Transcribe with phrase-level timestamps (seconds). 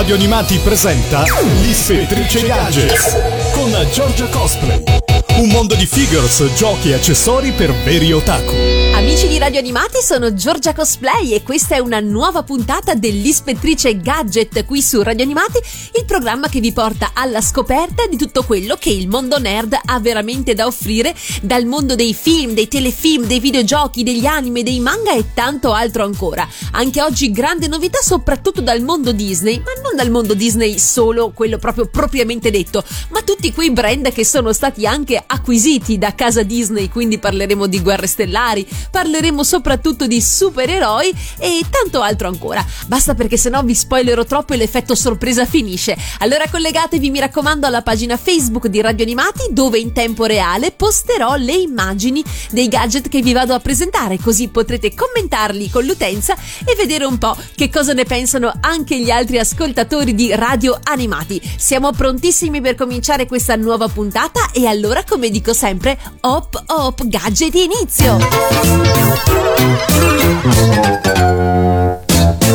[0.00, 1.24] Radio Animati presenta
[1.60, 3.18] L'Ispettrice Gadgets
[3.52, 5.09] con Giorgia Cosplay.
[5.28, 8.54] Un mondo di figures, giochi e accessori per veri otaku.
[8.92, 14.66] Amici di Radio Animati, sono Giorgia Cosplay e questa è una nuova puntata dell'Ispettrice Gadget
[14.66, 15.58] qui su Radio Animati,
[15.96, 19.98] il programma che vi porta alla scoperta di tutto quello che il mondo nerd ha
[20.00, 25.14] veramente da offrire dal mondo dei film, dei telefilm, dei videogiochi, degli anime, dei manga
[25.14, 26.46] e tanto altro ancora.
[26.72, 31.56] Anche oggi grande novità soprattutto dal mondo Disney, ma non dal mondo Disney solo quello
[31.56, 36.88] proprio propriamente detto, ma tutti quei brand che sono stati anche acquisiti da casa Disney,
[36.88, 42.64] quindi parleremo di Guerre Stellari, parleremo soprattutto di supereroi e tanto altro ancora.
[42.86, 45.96] Basta perché sennò vi spoilerò troppo e l'effetto sorpresa finisce.
[46.18, 51.36] Allora collegatevi, mi raccomando, alla pagina Facebook di Radio Animati dove in tempo reale posterò
[51.36, 56.74] le immagini dei gadget che vi vado a presentare, così potrete commentarli con l'utenza e
[56.76, 61.40] vedere un po' che cosa ne pensano anche gli altri ascoltatori di Radio Animati.
[61.56, 67.54] Siamo prontissimi per cominciare questa nuova puntata e allora, come dico sempre, hop hop gadget
[67.54, 68.18] inizio!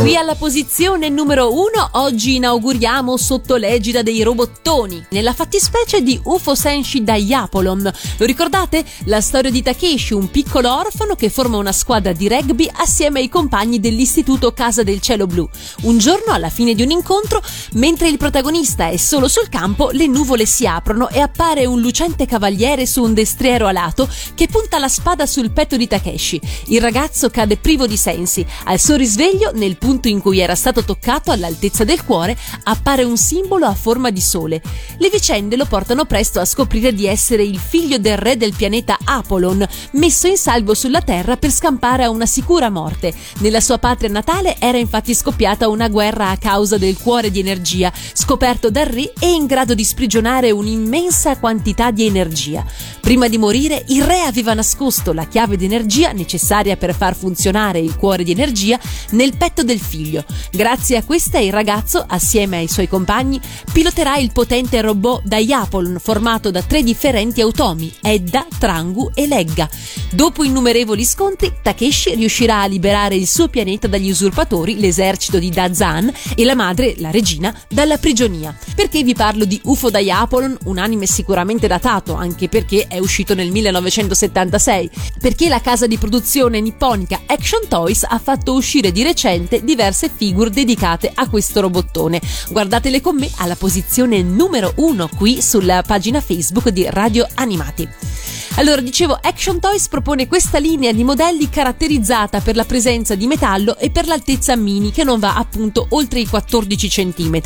[0.06, 6.54] Qui alla posizione numero 1 oggi inauguriamo sotto l'egida dei robottoni, nella fattispecie di UFO
[6.54, 7.92] Senshi Diapolon.
[8.18, 8.86] Lo ricordate?
[9.06, 13.30] La storia di Takeshi, un piccolo orfano che forma una squadra di rugby assieme ai
[13.30, 15.50] compagni dell'istituto Casa del Cielo Blu.
[15.82, 17.42] Un giorno, alla fine di un incontro,
[17.74, 22.28] mentre il protagonista è solo sul campo, le nuvole si aprono e appare un lucente
[22.28, 26.40] cavaliere su un destriero alato che punta la spada sul petto di Takeshi.
[26.68, 28.46] Il ragazzo cade privo di sensi.
[28.66, 33.04] Al suo risveglio, nel punto punto in cui era stato toccato all'altezza del cuore, appare
[33.04, 34.62] un simbolo a forma di sole.
[34.98, 38.98] Le vicende lo portano presto a scoprire di essere il figlio del re del pianeta
[39.02, 43.14] Apollon, messo in salvo sulla Terra per scampare a una sicura morte.
[43.40, 47.92] Nella sua patria natale era infatti scoppiata una guerra a causa del cuore di energia,
[48.14, 52.66] scoperto dal re e in grado di sprigionare un'immensa quantità di energia.
[53.00, 57.80] Prima di morire, il re aveva nascosto la chiave di energia necessaria per far funzionare
[57.80, 58.80] il cuore di energia
[59.12, 60.26] nel petto del figlio.
[60.52, 63.40] Grazie a questa il ragazzo, assieme ai suoi compagni,
[63.72, 69.70] piloterà il potente robot Diapolon formato da tre differenti automi, Edda, Trangu e Legga.
[70.12, 76.12] Dopo innumerevoli scontri, Takeshi riuscirà a liberare il suo pianeta dagli usurpatori, l'esercito di Dazan,
[76.36, 78.56] e la madre, la regina, dalla prigionia.
[78.76, 83.52] Perché vi parlo di UFO Diapolon, un anime sicuramente datato, anche perché è uscito nel
[83.52, 84.90] 1976?
[85.20, 90.50] Perché la casa di produzione nipponica Action Toys ha fatto uscire di recente diverse figure
[90.50, 92.22] dedicate a questo robottone.
[92.50, 98.35] Guardatele con me alla posizione numero 1 qui sulla pagina Facebook di Radio Animati.
[98.58, 103.78] Allora, dicevo, Action Toys propone questa linea di modelli caratterizzata per la presenza di metallo
[103.78, 107.42] e per l'altezza mini che non va appunto oltre i 14 cm.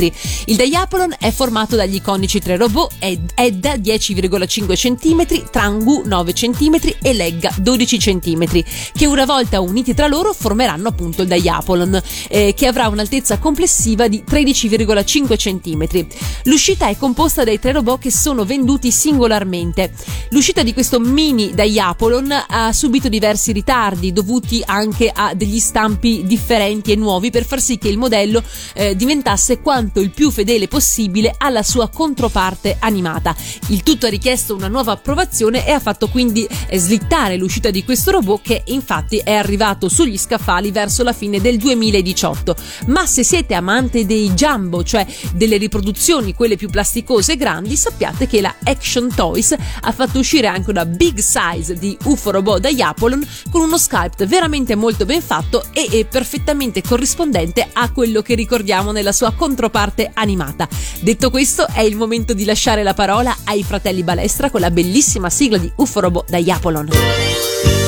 [0.46, 6.78] Il Diapolon è formato dagli iconici tre robot Ed, Edda 10,5 cm, Trangu 9 cm
[7.02, 12.54] e Legga 12 cm, che una volta uniti tra loro formeranno appunto il Diapolon, eh,
[12.56, 16.08] che avrà un'altezza complessiva di 13,5 cm.
[16.44, 19.92] L'uscita è composta dai tre robot che sono venduti singolarmente.
[20.30, 26.92] L'uscita di questo mini Diapolon ha subito diversi ritardi dovuti anche a degli stampi differenti
[26.92, 28.44] e nuovi per far sì che il modello
[28.74, 33.36] eh, diventasse quanto il più fedele possibile alla sua controparte animata.
[33.68, 37.84] Il tutto ha richiesto una nuova approvazione e ha fatto quindi eh, slittare l'uscita di
[37.84, 42.56] questo robot che infatti è arrivato sugli scaffali verso la fine del 2018.
[42.88, 48.28] Ma se siete amante dei jumbo, cioè delle riproduzioni quelle più plasticose e grandi, sappiate
[48.28, 52.70] che la Action Toys ha fatto uscire anche una big size di UFO robot da
[52.70, 58.92] Yapolon con uno sculpt veramente molto ben fatto e, perfettamente corrispondente a quello che ricordiamo
[58.92, 60.68] nella sua controparte animata.
[61.02, 65.30] Detto questo, è il momento di lasciare la parola ai fratelli Balestra con la bellissima
[65.30, 67.79] sigla di UFO robot da Yapolon.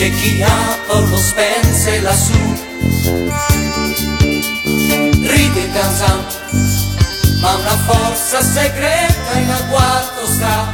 [0.00, 2.32] C'è chi ha lo spense lassù.
[5.28, 6.24] Ride danza
[7.40, 10.70] ma una forza segreta in agguato sta.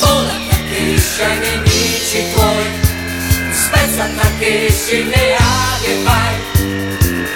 [0.00, 2.66] Vola Takeshi ai nemici tuoi
[3.52, 6.34] spezza Takeshi le ali e vai.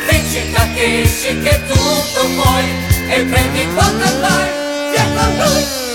[0.08, 2.64] Vince Takeshi che tutto puoi
[3.08, 4.50] e prendi quanto vai,
[4.90, 5.85] via con lui.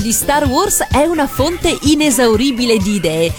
[0.00, 3.32] Di Star Wars è una fonte inesauribile di idee.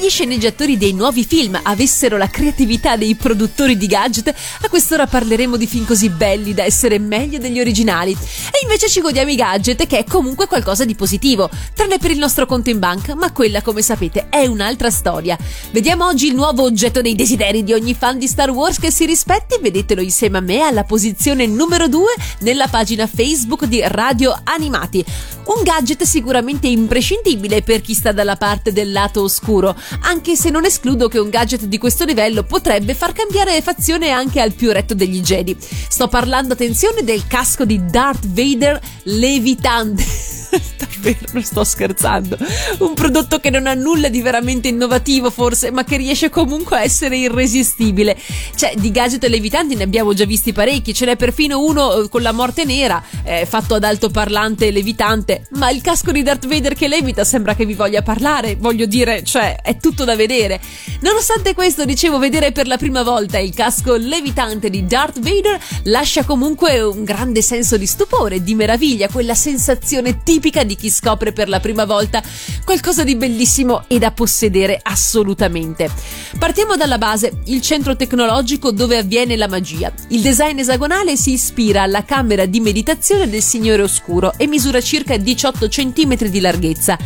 [0.00, 5.58] Gli sceneggiatori dei nuovi film avessero la creatività dei produttori di gadget, a quest'ora parleremo
[5.58, 8.12] di film così belli da essere meglio degli originali.
[8.12, 12.18] E invece ci godiamo i gadget, che è comunque qualcosa di positivo, tranne per il
[12.18, 15.36] nostro conto in banca, ma quella, come sapete, è un'altra storia.
[15.70, 19.04] Vediamo oggi il nuovo oggetto dei desideri di ogni fan di Star Wars che si
[19.04, 25.04] rispetti, vedetelo insieme a me alla posizione numero 2 nella pagina Facebook di Radio Animati.
[25.44, 30.64] Un gadget sicuramente imprescindibile per chi sta dalla parte del lato oscuro, anche se non
[30.64, 34.94] escludo che un gadget di questo livello potrebbe far cambiare fazione anche al più retto
[34.94, 35.56] degli Jedi.
[35.60, 40.38] Sto parlando, attenzione, del casco di Darth Vader levitante.
[40.76, 42.36] Davvero, non sto scherzando.
[42.78, 46.82] Un prodotto che non ha nulla di veramente innovativo, forse, ma che riesce comunque a
[46.82, 48.16] essere irresistibile.
[48.54, 52.22] Cioè, di gadget levitanti ne abbiamo già visti parecchi, ce n'è perfino uno eh, con
[52.22, 55.46] la morte nera, eh, fatto ad altoparlante levitante.
[55.50, 59.22] Ma il casco di Darth Vader che levita sembra che vi voglia parlare, voglio dire,
[59.22, 60.60] cioè, è tutto da vedere.
[61.00, 66.24] Nonostante questo, dicevo, vedere per la prima volta il casco levitante di Darth Vader lascia
[66.24, 71.48] comunque un grande senso di stupore, di meraviglia, quella sensazione tipica di chi scopre per
[71.48, 72.22] la prima volta
[72.64, 75.90] qualcosa di bellissimo e da possedere assolutamente.
[76.38, 79.92] Partiamo dalla base, il centro tecnologico dove avviene la magia.
[80.08, 85.16] Il design esagonale si ispira alla camera di meditazione del Signore Oscuro e misura circa
[85.16, 86.98] 18 cm di larghezza.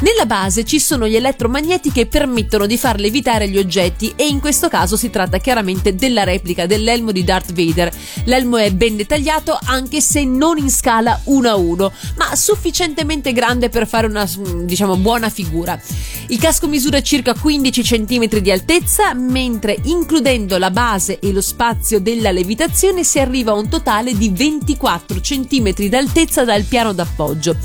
[0.00, 4.40] Nella base ci sono gli elettromagneti che permettono di far levitare gli oggetti e in
[4.40, 7.90] questo caso si tratta chiaramente della replica dell'elmo di Darth Vader.
[8.24, 13.70] L'elmo è ben dettagliato anche se non in scala 1 a 1, ma sufficientemente grande
[13.70, 14.28] per fare una
[14.64, 15.80] diciamo buona figura.
[16.26, 22.00] Il casco misura circa 15 cm di altezza, mentre includendo la base e lo spazio
[22.00, 27.56] della levitazione si arriva a un totale di 24 cm d'altezza dal piano d'appoggio.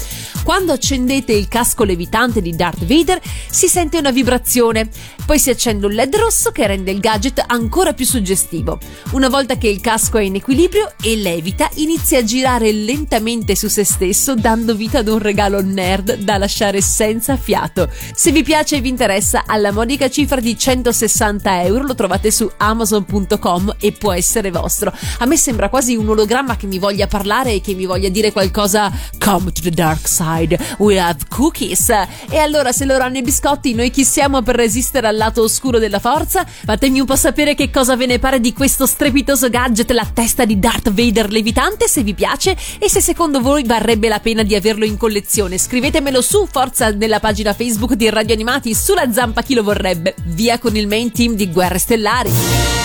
[0.44, 4.90] Quando accendete il casco levitante di Darth Vader si sente una vibrazione,
[5.26, 8.80] poi si accende un LED rosso che rende il gadget ancora più suggestivo.
[9.12, 13.68] Una volta che il casco è in equilibrio e levita, inizia a girare lentamente su
[13.68, 17.90] se stesso, dando vita ad un regalo nerd da lasciare senza fiato.
[18.14, 22.50] Se vi piace e vi interessa, alla modica cifra di 160 euro lo trovate su
[22.58, 24.92] amazon.com e può essere vostro.
[25.20, 28.32] A me sembra quasi un ologramma che mi voglia parlare e che mi voglia dire
[28.32, 30.31] qualcosa come to the dark side,
[30.78, 31.90] we have cookies.
[31.90, 35.80] E allora se loro hanno i biscotti, noi chi siamo per resistere al lato oscuro
[35.80, 36.46] della forza?
[36.46, 40.46] Fatemi un po' sapere che cosa ve ne pare di questo strepitoso gadget, la testa
[40.46, 44.56] di Darth Vader levitante, se vi piace e se secondo voi varrebbe la pena di
[44.56, 45.58] averlo in collezione.
[45.58, 50.16] Scrivetemelo su Forza nella pagina Facebook di Radio Animati, sulla zampa chi lo vorrebbe.
[50.26, 52.81] Via con il main team di Guerre Stellari.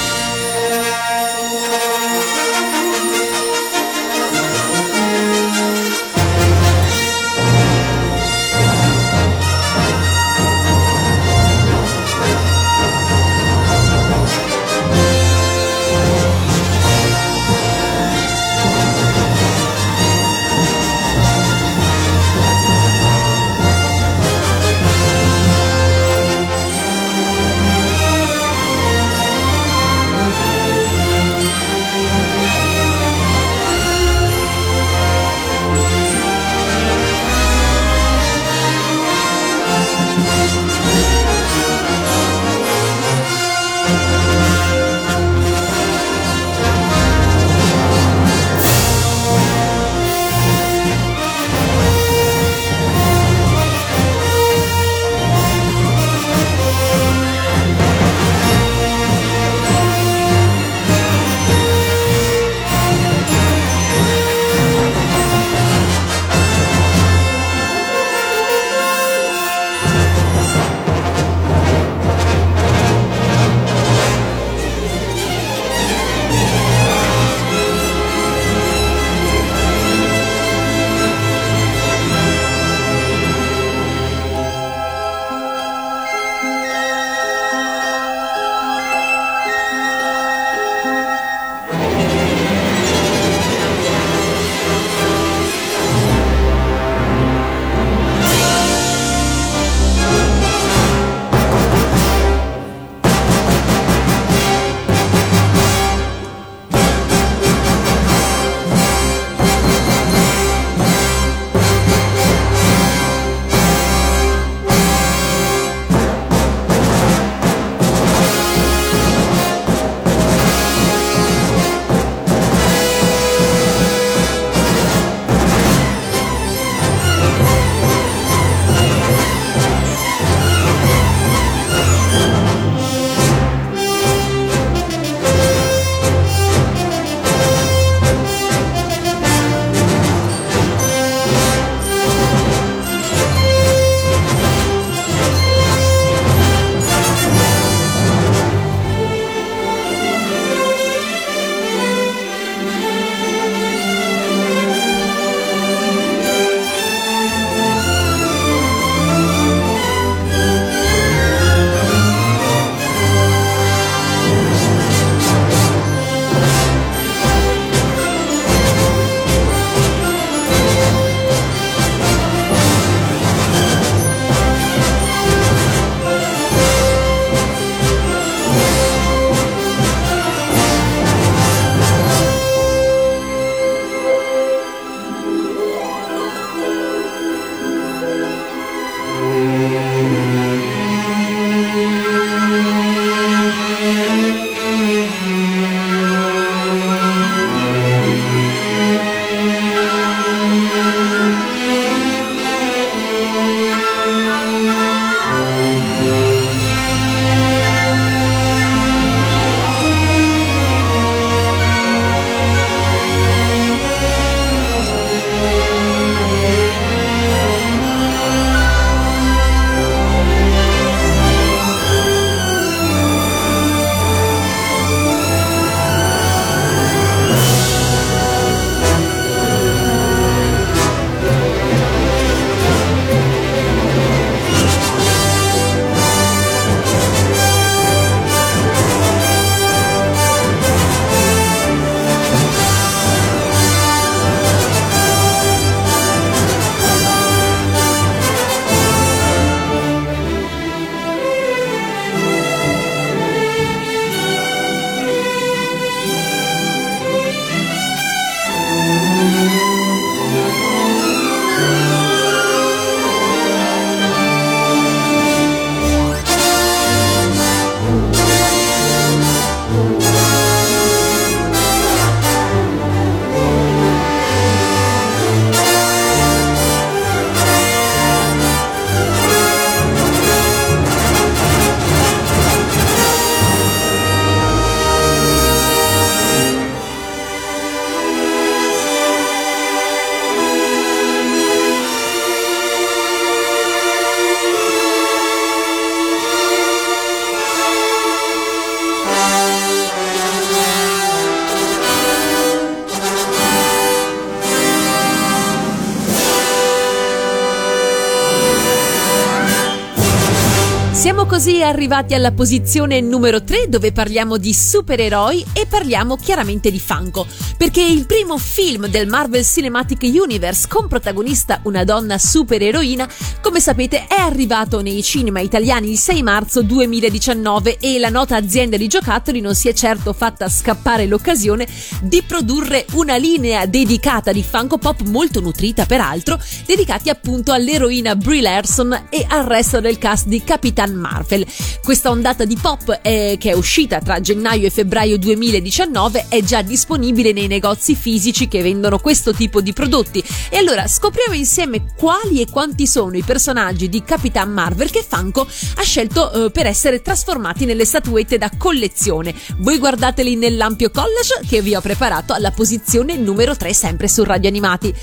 [311.06, 316.80] Siamo così arrivati alla posizione numero 3 dove parliamo di supereroi e parliamo chiaramente di
[316.80, 317.24] Funko,
[317.56, 323.08] perché il primo film del Marvel Cinematic Universe con protagonista una donna supereroina,
[323.40, 328.76] come sapete, è arrivato nei cinema italiani il 6 marzo 2019 e la nota azienda
[328.76, 331.68] di giocattoli non si è certo fatta scappare l'occasione
[332.00, 336.36] di produrre una linea dedicata di Funko Pop molto nutrita peraltro,
[336.66, 341.46] dedicati appunto all'eroina Brie Larson e al resto del cast di Capitan Marvel.
[341.82, 346.62] Questa ondata di pop eh, che è uscita tra gennaio e febbraio 2019 è già
[346.62, 350.22] disponibile nei negozi fisici che vendono questo tipo di prodotti.
[350.50, 355.42] E allora scopriamo insieme quali e quanti sono i personaggi di Capitan Marvel che Funko
[355.42, 359.34] ha scelto eh, per essere trasformati nelle statuette da collezione.
[359.58, 364.48] Voi guardateli nell'ampio collage che vi ho preparato alla posizione numero 3 sempre su Radio
[364.48, 364.94] Animati.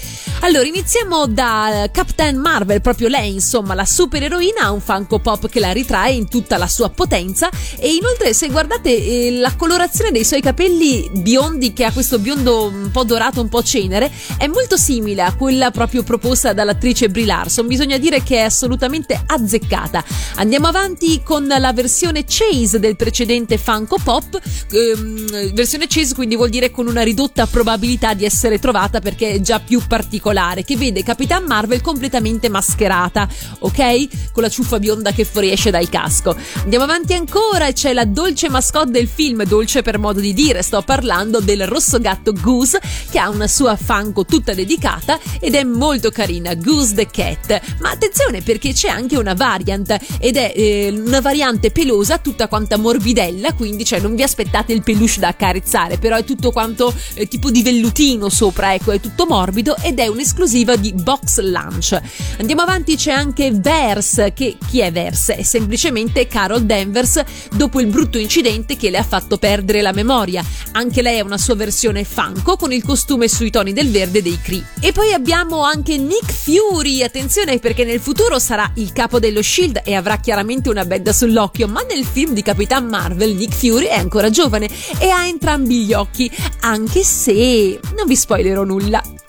[0.42, 5.60] Allora iniziamo da Captain Marvel, proprio lei insomma la supereroina ha un Funko Pop che
[5.60, 10.24] la ritrae in tutta la sua potenza e inoltre se guardate eh, la colorazione dei
[10.24, 14.78] suoi capelli biondi che ha questo biondo un po' dorato, un po' cenere, è molto
[14.78, 17.68] simile a quella proprio proposta dall'attrice Brie Larson.
[17.68, 20.04] Bisogna dire che è assolutamente azzeccata.
[20.36, 24.40] Andiamo avanti con la versione Chase del precedente Funko Pop,
[24.72, 29.42] ehm, versione Chase quindi vuol dire con una ridotta probabilità di essere trovata perché è
[29.42, 33.28] già più particolare, che vede Capitan Marvel completamente mascherata,
[33.60, 34.32] ok?
[34.32, 36.36] Con la ciuffa bionda che fuoriesce dal casco.
[36.64, 40.82] Andiamo avanti ancora c'è la dolce mascotte del film, dolce per modo di dire, sto
[40.82, 46.10] parlando del rosso gatto Goose che ha una sua Funko tutta dedicata ed è molto
[46.10, 47.62] carina, Goose the Cat.
[47.80, 52.78] Ma attenzione perché c'è anche una variant ed è eh, una variante pelosa tutta quanta
[52.78, 57.28] morbidella, quindi cioè non vi aspettate il peluche da accarezzare, però è tutto quanto eh,
[57.28, 62.00] tipo di vellutino sopra, ecco, è tutto morbido ed è un'esclusiva di Box Lunch.
[62.40, 65.36] Andiamo avanti, c'è anche Verse, che chi è Verse?
[65.36, 70.44] È semplicemente Carol Danvers dopo il brutto incidente che le ha fatto perdere la memoria.
[70.72, 74.40] Anche lei ha una sua versione Funko con il costume sui toni del verde dei
[74.42, 74.66] Cree.
[74.80, 79.82] E poi abbiamo anche Nick Fury, attenzione perché nel futuro sarà il capo dello Shield
[79.86, 83.96] e avrà chiaramente una benda sull'occhio, ma nel film di Capitan Marvel Nick Fury è
[83.96, 89.23] ancora giovane e ha entrambi gli occhi, anche se non vi spoilerò nulla.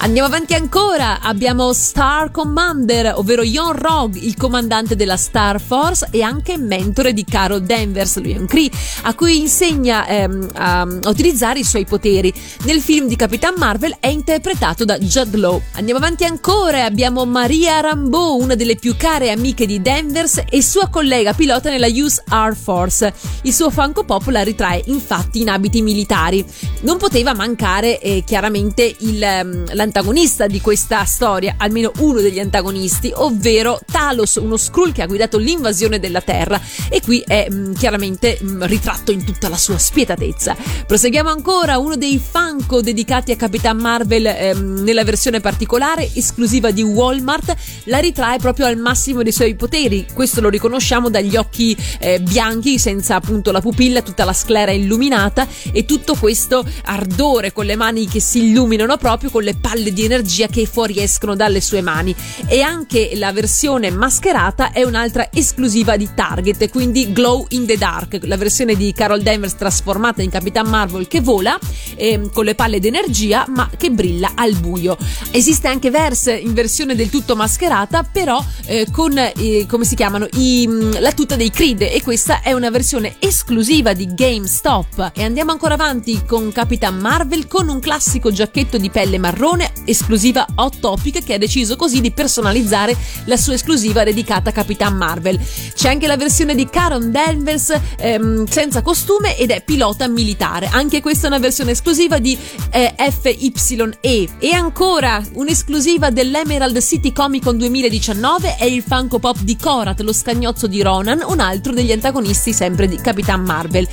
[0.00, 6.22] Andiamo avanti ancora, abbiamo Star Commander, ovvero Yon Rog, il comandante della Star Force e
[6.22, 8.70] anche mentore di Carol Danvers, lui è un Cree,
[9.02, 12.32] a cui insegna ehm, a, utilizzare i suoi poteri.
[12.62, 15.60] Nel film di Capitan Marvel è interpretato da Judd Law.
[15.72, 20.88] Andiamo avanti ancora, abbiamo Maria Rambeau, una delle più care amiche di Danvers e sua
[20.88, 23.12] collega pilota nella US Air Force.
[23.42, 26.46] Il suo Funko Pop la ritrae infatti in abiti militari.
[26.82, 32.38] Non poteva mancare eh, chiaramente il, ehm, la l'antagonista di questa storia, almeno uno degli
[32.38, 37.56] antagonisti, ovvero Talos, uno Skrull che ha guidato l'invasione della Terra e qui è mh,
[37.56, 40.54] mm, chiaramente mh, mm, ritratto in tutta la sua spietatezza.
[40.86, 46.82] Proseguiamo ancora, uno dei Funko dedicati a Capitan Marvel ehm, nella versione particolare, esclusiva di
[46.82, 50.06] Walmart, la ritrae proprio al massimo dei suoi poteri.
[50.12, 55.46] Questo lo riconosciamo dagli occhi eh, bianchi, senza appunto la pupilla, tutta la sclera illuminata
[55.72, 59.92] e tutto questo ardore con le mani che si illuminano proprio con le palle palle
[59.92, 62.14] di energia che fuoriescono dalle sue mani.
[62.46, 68.18] E anche la versione mascherata è un'altra esclusiva di Target, quindi Glow in the Dark,
[68.22, 71.56] la versione di Carol Danvers trasformata in Capitan Marvel che vola
[71.94, 74.96] eh, con le palle d'energia ma che brilla al buio.
[75.30, 80.26] Esiste anche Verse in versione del tutto mascherata però eh, con eh, come si chiamano?
[80.32, 81.82] I, mm, la tuta dei Creed.
[81.82, 85.12] E questa è una versione esclusiva di GameStop.
[85.14, 90.46] E andiamo ancora avanti con Capitan Marvel con un classico giacchetto di pelle marrone esclusiva
[90.56, 95.38] Hot Topic che ha deciso così di personalizzare la sua esclusiva dedicata a Capitan Marvel.
[95.74, 100.68] C'è anche la versione di Caron Danvers ehm, senza costume ed è pilota militare.
[100.70, 102.36] Anche questa è una versione esclusiva di
[102.70, 104.28] eh, FYE.
[104.38, 110.12] E ancora un'esclusiva dell'Emerald City Comic Con 2019 è il Funko Pop di Korat, lo
[110.12, 113.88] scagnozzo di Ronan, un altro degli antagonisti sempre di Capitan Marvel.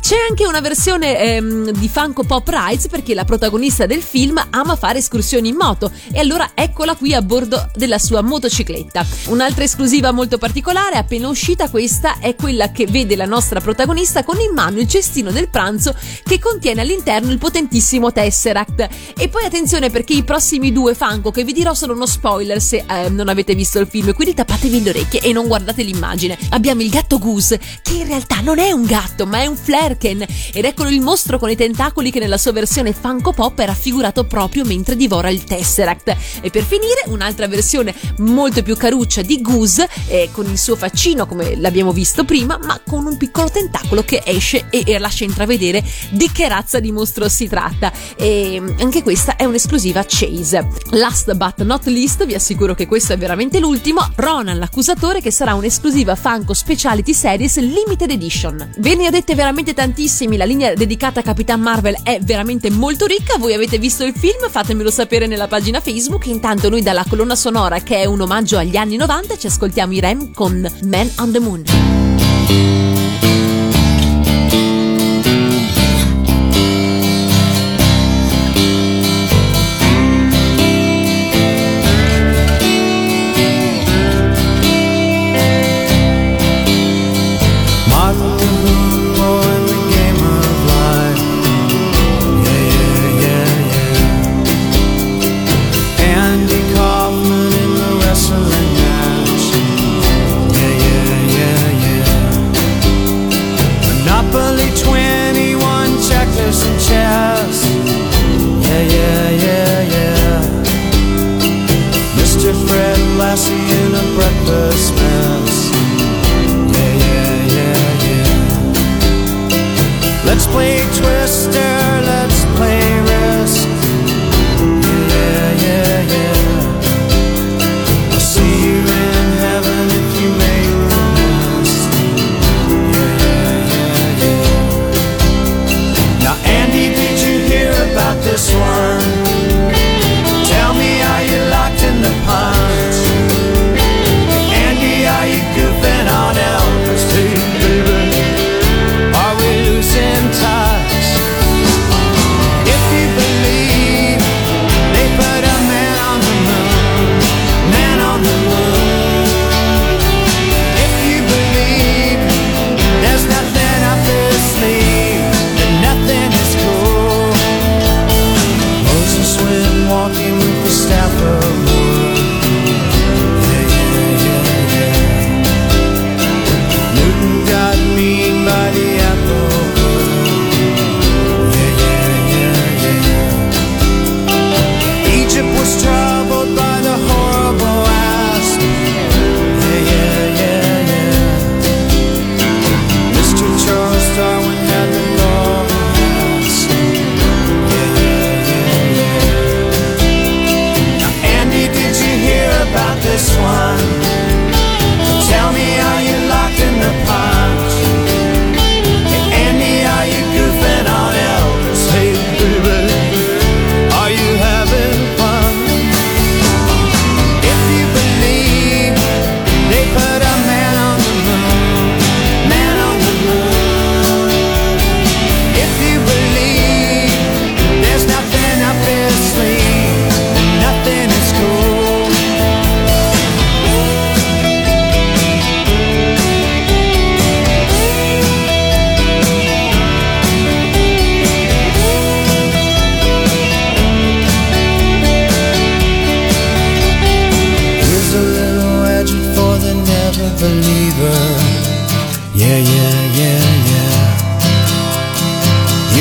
[0.00, 4.74] C'è anche una versione ehm, di Funko Pop Rides perché la protagonista del film ama
[4.74, 9.06] fare escursioni in moto e allora eccola qui a bordo della sua motocicletta.
[9.26, 14.40] Un'altra esclusiva molto particolare, appena uscita questa, è quella che vede la nostra protagonista con
[14.40, 18.88] in mano il cestino del pranzo che contiene all'interno il potentissimo Tesseract.
[19.16, 22.84] E poi attenzione perché i prossimi due Funko che vi dirò sono uno spoiler se
[22.88, 26.38] eh, non avete visto il film, quindi tappatevi le orecchie e non guardate l'immagine.
[26.50, 30.24] Abbiamo il gatto Goose, che in realtà non è un gatto, ma è un Flerken,
[30.52, 34.24] ed eccolo il mostro con i tentacoli che nella sua versione Funko Pop è raffigurato
[34.24, 36.16] proprio mentre diventa divora il Tesseract.
[36.40, 41.26] E per finire un'altra versione molto più caruccia di Goose eh, con il suo faccino
[41.26, 45.82] come l'abbiamo visto prima ma con un piccolo tentacolo che esce e, e lascia intravedere
[46.10, 47.92] di che razza di mostro si tratta.
[48.16, 50.66] E anche questa è un'esclusiva Chase.
[50.90, 55.54] Last but not least vi assicuro che questo è veramente l'ultimo, Ronan l'accusatore che sarà
[55.54, 58.70] un'esclusiva Funko Speciality Series Limited Edition.
[58.78, 63.06] Ve ne ho dette veramente tantissimi, la linea dedicata a Capitan Marvel è veramente molto
[63.06, 67.34] ricca, voi avete visto il film, fatemelo sapere nella pagina Facebook, intanto noi dalla colonna
[67.34, 71.32] sonora che è un omaggio agli anni 90 ci ascoltiamo i Rem con Man on
[71.32, 73.29] the Moon.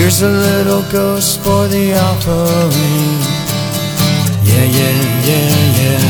[0.10, 3.22] Here's a little ghost for the offering.
[4.42, 4.98] Yeah, yeah,
[5.30, 6.02] yeah, yeah.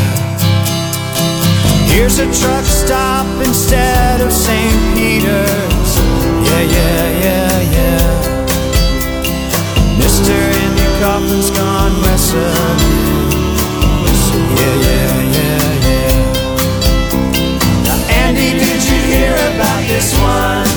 [1.92, 4.96] Here's a truck stop instead of St.
[4.96, 5.98] Peter's.
[6.48, 8.08] Yeah, yeah, yeah, yeah.
[9.98, 12.80] Mister Andy Kaufman's gone wrestling.
[14.56, 16.16] Yeah, yeah, yeah, yeah.
[17.84, 20.69] Now, Andy, did you hear about this one?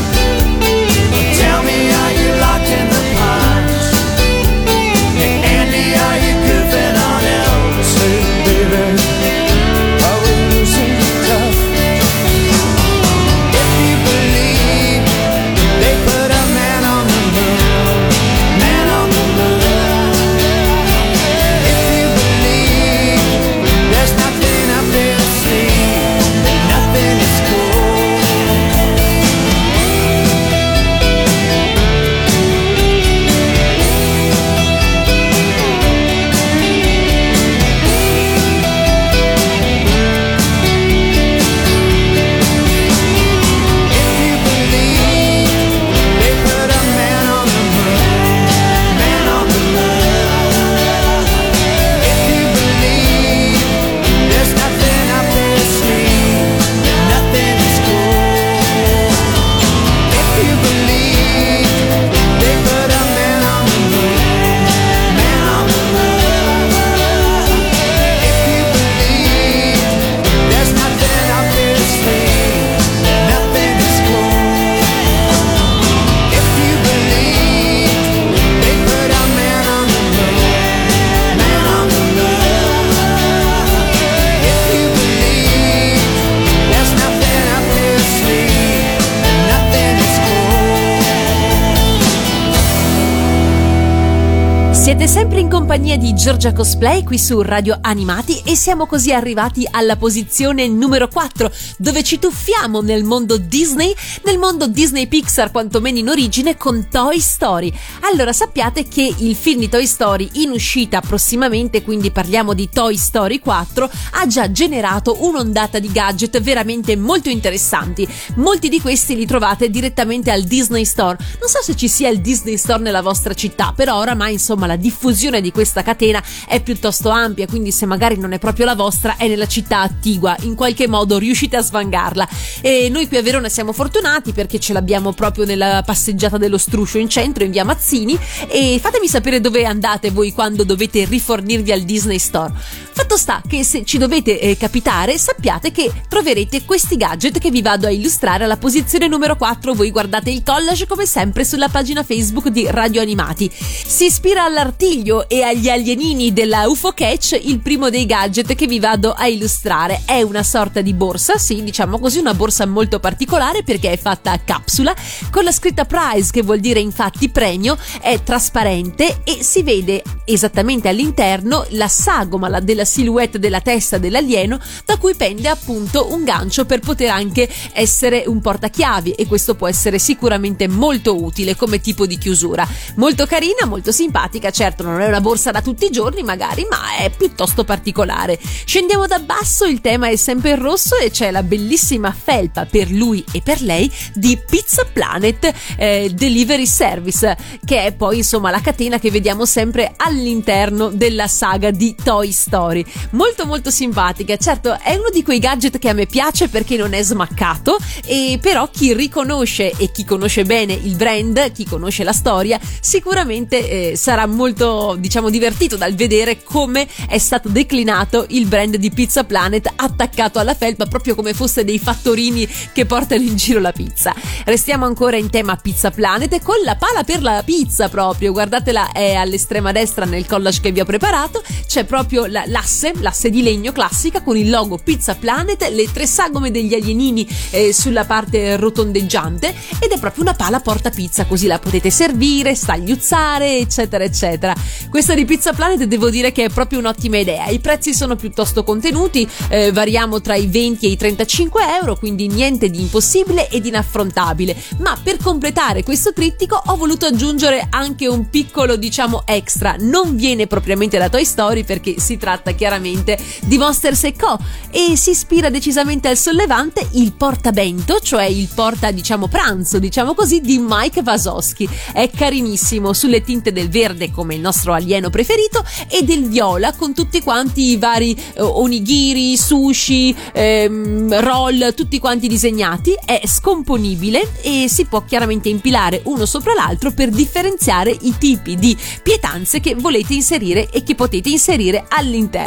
[94.92, 99.66] Siete sempre in compagnia di Giorgia Cosplay qui su Radio Animati e siamo così arrivati
[99.70, 103.94] alla posizione numero 4 dove ci tuffiamo nel mondo Disney,
[104.24, 107.72] nel mondo Disney Pixar quantomeno in origine con Toy Story.
[108.00, 112.96] Allora sappiate che il film di Toy Story in uscita prossimamente, quindi parliamo di Toy
[112.96, 118.06] Story 4, ha già generato un'ondata di gadget veramente molto interessanti.
[118.34, 121.16] Molti di questi li trovate direttamente al Disney Store.
[121.38, 124.76] Non so se ci sia il Disney Store nella vostra città, però oramai insomma la
[124.76, 129.16] diffusione di questa catena è piuttosto ampia, quindi se magari non è proprio la vostra,
[129.16, 132.28] è nella città attigua, in qualche modo riuscite a svangarla.
[132.60, 136.98] E noi qui a Verona siamo fortunati perché ce l'abbiamo proprio nella passeggiata dello struscio
[136.98, 141.82] in centro, in via Mazzini, e fatemi sapere dove andate voi quando dovete rifornirvi al
[141.82, 142.52] Disney Store.
[142.92, 147.62] Fatto sta che se ci dovete eh, capitare, sappiate che troverete questi gadget che vi
[147.62, 149.74] vado a illustrare alla posizione numero 4.
[149.74, 153.50] Voi guardate il collage come sempre sulla pagina Facebook di Radio Animati.
[153.52, 158.66] Si ispira alla all'artiglio e agli alienini della UFO Catch il primo dei gadget che
[158.66, 160.02] vi vado a illustrare.
[160.06, 164.30] È una sorta di borsa, sì, diciamo così, una borsa molto particolare perché è fatta
[164.30, 164.94] a capsula,
[165.30, 170.88] con la scritta prize che vuol dire infatti premio, è trasparente e si vede esattamente
[170.88, 176.80] all'interno la sagoma della silhouette della testa dell'alieno da cui pende appunto un gancio per
[176.80, 182.18] poter anche essere un portachiavi e questo può essere sicuramente molto utile come tipo di
[182.18, 182.66] chiusura.
[182.96, 186.96] Molto carina, molto simpatica, certo non è una borsa da tutti i giorni magari, ma
[186.96, 188.38] è piuttosto particolare.
[188.64, 192.90] Scendiamo da basso, il tema è sempre il rosso e c'è la bellissima felpa per
[192.90, 198.60] lui e per lei di Pizza Planet eh, Delivery Service, che è poi insomma la
[198.60, 202.71] catena che vediamo sempre all'interno della saga di Toy Story.
[203.10, 206.94] Molto molto simpatica, certo è uno di quei gadget che a me piace perché non
[206.94, 212.12] è smaccato e però chi riconosce e chi conosce bene il brand, chi conosce la
[212.12, 218.76] storia, sicuramente eh, sarà molto diciamo, divertito dal vedere come è stato declinato il brand
[218.76, 223.60] di Pizza Planet attaccato alla felpa proprio come fosse dei fattorini che portano in giro
[223.60, 224.14] la pizza.
[224.44, 229.14] Restiamo ancora in tema Pizza Planet con la pala per la pizza proprio, guardatela è
[229.14, 233.72] all'estrema destra nel collage che vi ho preparato, c'è proprio la, l'asse, l'asse di legno
[233.72, 239.52] classica con il logo Pizza Planet, le tre sagome degli alienini eh, sulla parte rotondeggiante
[239.80, 244.54] ed è proprio una pala porta pizza, così la potete servire, stagliuzzare, eccetera, eccetera.
[244.88, 247.46] Questa di Pizza Planet devo dire che è proprio un'ottima idea.
[247.46, 252.28] I prezzi sono piuttosto contenuti, eh, variamo tra i 20 e i 35 euro, quindi
[252.28, 254.54] niente di impossibile ed inaffrontabile.
[254.78, 259.74] Ma per completare questo trittico ho voluto aggiungere anche un piccolo, diciamo, extra.
[259.80, 264.38] Non viene propriamente da Toy Story perché si tratta chiaramente di Monsters Co.
[264.70, 270.40] e si ispira decisamente al sollevante il portabento, cioè il porta, diciamo, pranzo, diciamo così,
[270.40, 271.68] di Mike Vasoschi.
[271.92, 276.94] È carinissimo sulle tinte del verde come il nostro alieno preferito e del viola con
[276.94, 282.96] tutti quanti i vari eh, onigiri, sushi, ehm, roll, tutti quanti disegnati.
[283.04, 288.76] È scomponibile e si può chiaramente impilare uno sopra l'altro per differenziare i tipi di
[289.02, 292.41] pietanze che volete inserire e che potete inserire all'interno.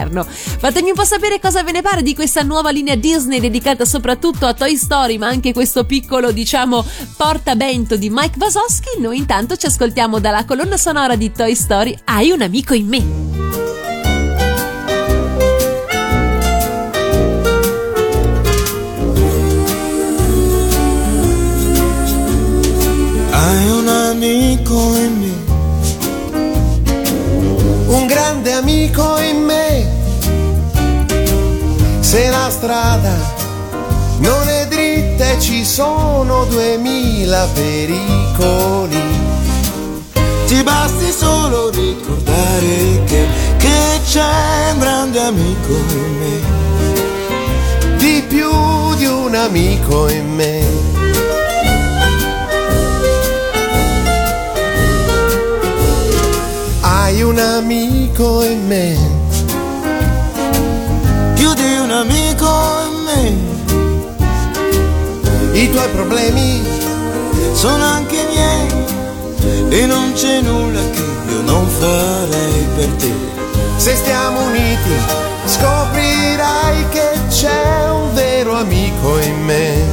[0.58, 4.45] Fatemi un po' sapere cosa ve ne pare di questa nuova linea Disney dedicata soprattutto
[4.45, 8.99] a Toy Story, ma anche questo piccolo, diciamo, portabento di Mike Wasowski.
[8.99, 13.03] Noi intanto ci ascoltiamo dalla colonna sonora di Toy Story Hai un amico in me.
[23.31, 25.34] Hai un amico in me,
[27.88, 29.64] un grande amico in me.
[32.15, 33.13] Se la strada
[34.19, 39.04] non è dritta e ci sono duemila pericoli
[40.47, 49.08] ti basti solo ricordare che, che c'è un grande amico in me, di più di
[49.08, 50.63] un amico in me.
[56.80, 59.14] Hai un amico in me,
[61.95, 62.47] amico
[62.88, 63.53] in me.
[65.53, 66.62] I tuoi problemi
[67.53, 68.67] sono anche miei
[69.69, 73.13] e non c'è nulla che io non farei per te.
[73.77, 74.91] Se stiamo uniti
[75.45, 79.84] scoprirai che c'è un vero amico in me.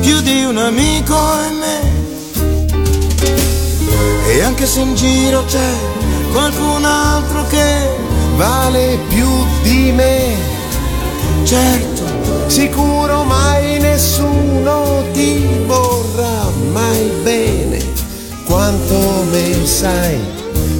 [0.00, 1.16] Più di un amico
[1.48, 1.94] in me.
[4.32, 5.70] E anche se in giro c'è
[6.32, 8.05] qualcun altro che
[8.36, 9.28] vale più
[9.62, 10.34] di me.
[11.44, 12.04] Certo,
[12.46, 17.78] sicuro mai nessuno ti vorrà mai bene.
[18.44, 20.18] Quanto me sai,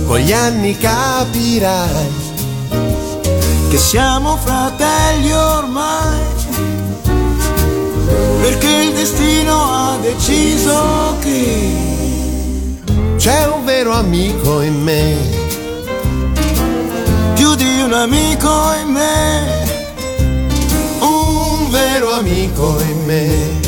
[0.06, 2.24] con gli anni capirai
[3.68, 6.20] che siamo fratelli ormai,
[8.40, 11.74] perché il destino ha deciso che
[13.16, 15.35] c'è un vero amico in me,
[17.46, 19.66] più di un amico in me,
[20.98, 23.65] un vero amico in me.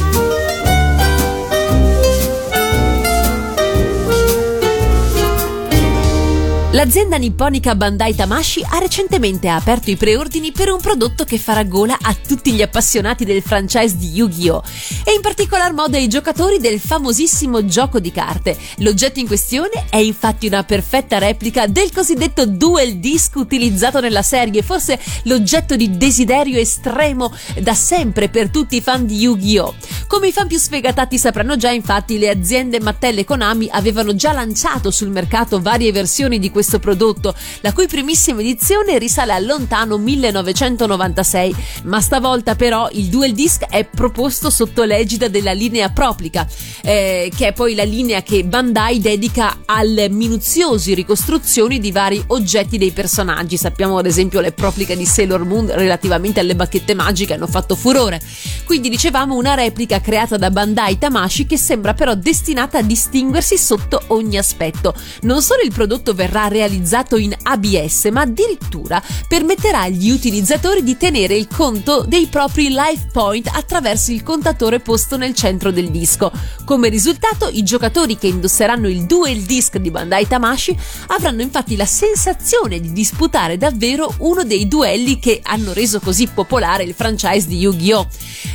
[6.78, 11.98] L'azienda nipponica Bandai Tamashi ha recentemente aperto i preordini per un prodotto che farà gola
[12.00, 14.62] a tutti gli appassionati del franchise di Yu-Gi-Oh!
[15.04, 18.56] e in particolar modo ai giocatori del famosissimo gioco di carte.
[18.76, 24.62] L'oggetto in questione è infatti una perfetta replica del cosiddetto dual disc utilizzato nella serie,
[24.62, 29.74] forse l'oggetto di desiderio estremo da sempre per tutti i fan di Yu-Gi-Oh!
[30.06, 34.32] Come i fan più sfegatati sapranno già, infatti, le aziende Mattel e Konami avevano già
[34.32, 39.46] lanciato sul mercato varie versioni di questo questo prodotto, la cui primissima edizione risale al
[39.46, 41.54] lontano 1996,
[41.84, 46.46] ma stavolta però il dual disc è proposto sotto l'egida della linea Proplica,
[46.82, 52.76] eh, che è poi la linea che Bandai dedica alle minuziosi ricostruzioni di vari oggetti
[52.76, 53.56] dei personaggi.
[53.56, 58.20] Sappiamo ad esempio le Proplica di Sailor Moon relativamente alle bacchette magiche hanno fatto furore.
[58.64, 64.02] Quindi dicevamo una replica creata da Bandai Tamashi che sembra però destinata a distinguersi sotto
[64.08, 64.94] ogni aspetto.
[65.22, 71.34] Non solo il prodotto verrà realizzato in ABS, ma addirittura permetterà agli utilizzatori di tenere
[71.34, 76.32] il conto dei propri life point attraverso il contatore posto nel centro del disco.
[76.64, 80.76] Come risultato, i giocatori che indosseranno il dual disc di Bandai Tamashi
[81.08, 86.84] avranno infatti la sensazione di disputare davvero uno dei duelli che hanno reso così popolare
[86.84, 88.06] il franchise di Yu-Gi-Oh!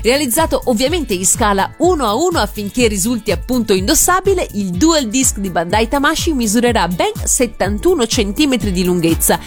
[0.01, 5.49] Realizzato ovviamente in scala 1 a 1 affinché risulti appunto indossabile, il dual disc di
[5.49, 9.39] Bandai Tamashi misurerà ben 71 21 cm di lunghezza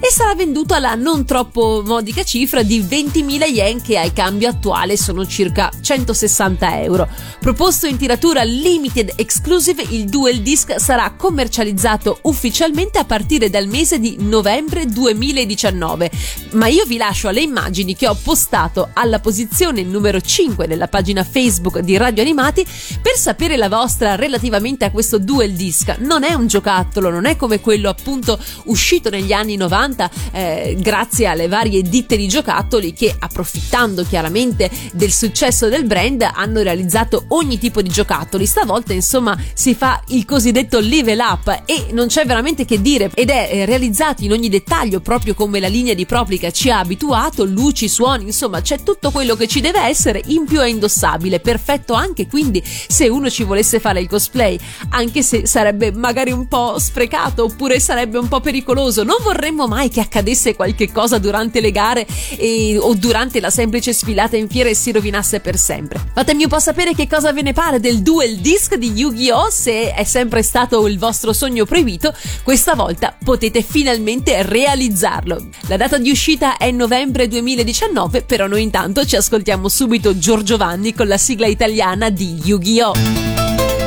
[0.00, 4.98] e sarà venduto alla non troppo modica cifra di 20.000 yen che al cambio attuale
[4.98, 7.08] sono circa 160 euro.
[7.40, 13.98] Proposto in tiratura limited exclusive, il dual disc sarà commercializzato ufficialmente a partire dal mese
[13.98, 16.10] di novembre 2019.
[16.52, 21.24] Ma io vi lascio alle immagini che ho postato alla posizione numero 5 nella pagina
[21.24, 22.66] Facebook di Radio Animati
[23.00, 25.96] per sapere la vostra relativamente a questo dual disc.
[25.98, 31.26] Non è un giocattolo, non è come quello appunto uscito negli anni 90 eh, grazie
[31.26, 37.58] alle varie ditte di giocattoli che approfittando chiaramente del successo del brand hanno realizzato ogni
[37.58, 38.46] tipo di giocattoli.
[38.46, 43.30] Stavolta insomma si fa il cosiddetto level up e non c'è veramente che dire ed
[43.30, 47.44] è eh, realizzato in ogni dettaglio proprio come la linea di Proplica ci ha abituato,
[47.44, 51.94] luci, suoni, insomma c'è tutto quello che ci deve essere, in più è indossabile, perfetto
[51.94, 54.58] anche quindi se uno ci volesse fare il cosplay,
[54.90, 59.04] anche se sarebbe magari un po' sprecato oppure sarebbe un po' pericoloso.
[59.04, 63.92] Non vorremmo mai che accadesse qualche cosa durante le gare e, o durante la semplice
[63.92, 66.02] sfilata in fiera e si rovinasse per sempre.
[66.14, 69.50] Fatemi un po' sapere che cosa ve ne pare del dual disc di Yu-Gi-Oh!
[69.50, 75.48] Se è sempre stato il vostro sogno proibito, questa volta potete finalmente realizzarlo.
[75.68, 80.94] La data di uscita è novembre 2019, però noi intanto ci ascoltiamo subito Giorgio Vanni
[80.94, 83.83] con la sigla italiana di Yu-Gi-Oh!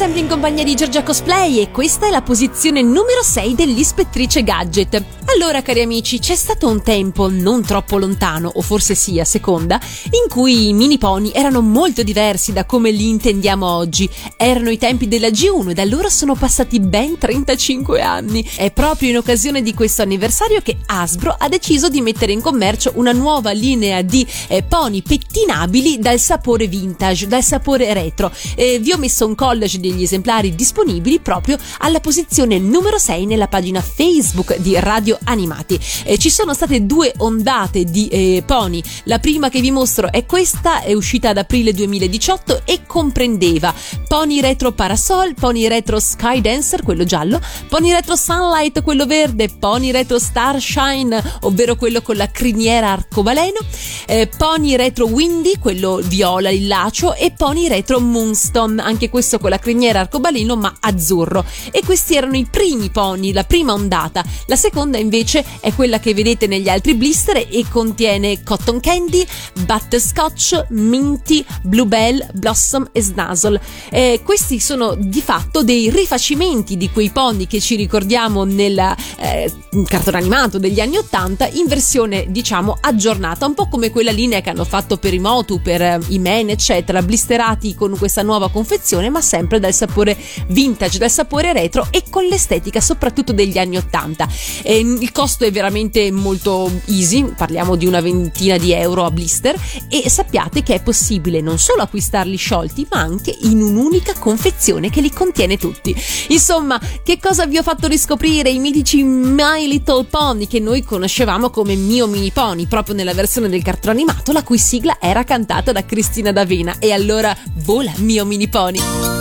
[0.00, 5.04] Sempre in compagnia di Giorgia Cosplay e questa è la posizione numero 6 dell'Ispettrice Gadget.
[5.34, 9.78] Allora, cari amici, c'è stato un tempo non troppo lontano, o forse sì, a seconda,
[10.06, 14.08] in cui i mini pony erano molto diversi da come li intendiamo oggi.
[14.36, 18.44] Erano i tempi della G1 e da allora sono passati ben 35 anni.
[18.56, 22.92] È proprio in occasione di questo anniversario che Hasbro ha deciso di mettere in commercio
[22.96, 28.32] una nuova linea di eh, pony pettinabili dal sapore vintage, dal sapore retro.
[28.56, 33.48] Eh, vi ho messo un collage degli esemplari disponibili proprio alla posizione numero 6 nella
[33.48, 35.78] pagina Facebook di Radio Animati.
[36.04, 38.82] Eh, ci sono state due ondate di eh, pony.
[39.04, 43.74] La prima che vi mostro è questa, è uscita ad aprile 2018 e comprendeva
[44.06, 49.90] pony retro parasol, pony retro sky dancer, quello giallo, pony retro sunlight, quello verde, pony
[49.90, 53.58] retro starshine, ovvero quello con la criniera arcobaleno,
[54.06, 59.58] eh, pony retro windy, quello viola lillaceo e pony retro moonstone, anche questo con la
[59.58, 61.44] criniera arcobaleno ma azzurro.
[61.70, 64.24] E questi erano i primi pony, la prima ondata.
[64.46, 69.26] La seconda invece è quella che vedete negli altri blister e contiene cotton candy,
[69.64, 73.60] butterscotch, minty, bluebell, blossom e snazzle.
[73.90, 79.52] Eh, questi sono di fatto dei rifacimenti di quei pony che ci ricordiamo nel eh,
[79.84, 84.50] cartone animato degli anni 80 in versione diciamo aggiornata, un po' come quella linea che
[84.50, 89.10] hanno fatto per i Motu, per eh, i Men eccetera, blisterati con questa nuova confezione
[89.10, 90.16] ma sempre dal sapore
[90.48, 94.28] vintage, dal sapore retro e con l'estetica soprattutto degli anni 80.
[94.62, 99.58] Eh, il costo è veramente molto easy, parliamo di una ventina di euro a blister
[99.88, 105.00] e sappiate che è possibile non solo acquistarli sciolti ma anche in un'unica confezione che
[105.00, 105.94] li contiene tutti.
[106.28, 108.50] Insomma, che cosa vi ho fatto riscoprire?
[108.50, 113.48] I mitici My Little Pony che noi conoscevamo come Mio Mini Pony, proprio nella versione
[113.48, 116.76] del cartone animato, la cui sigla era cantata da Cristina D'Avena.
[116.78, 119.19] E allora vola Mio Mini Pony!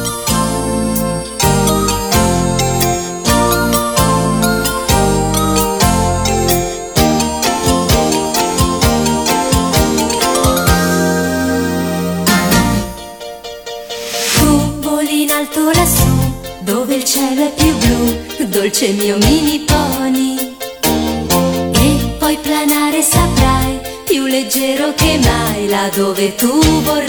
[18.79, 20.55] Dolce mio mini pony.
[21.73, 27.08] E poi planare saprai, più leggero che mai, là dove tu vorrai.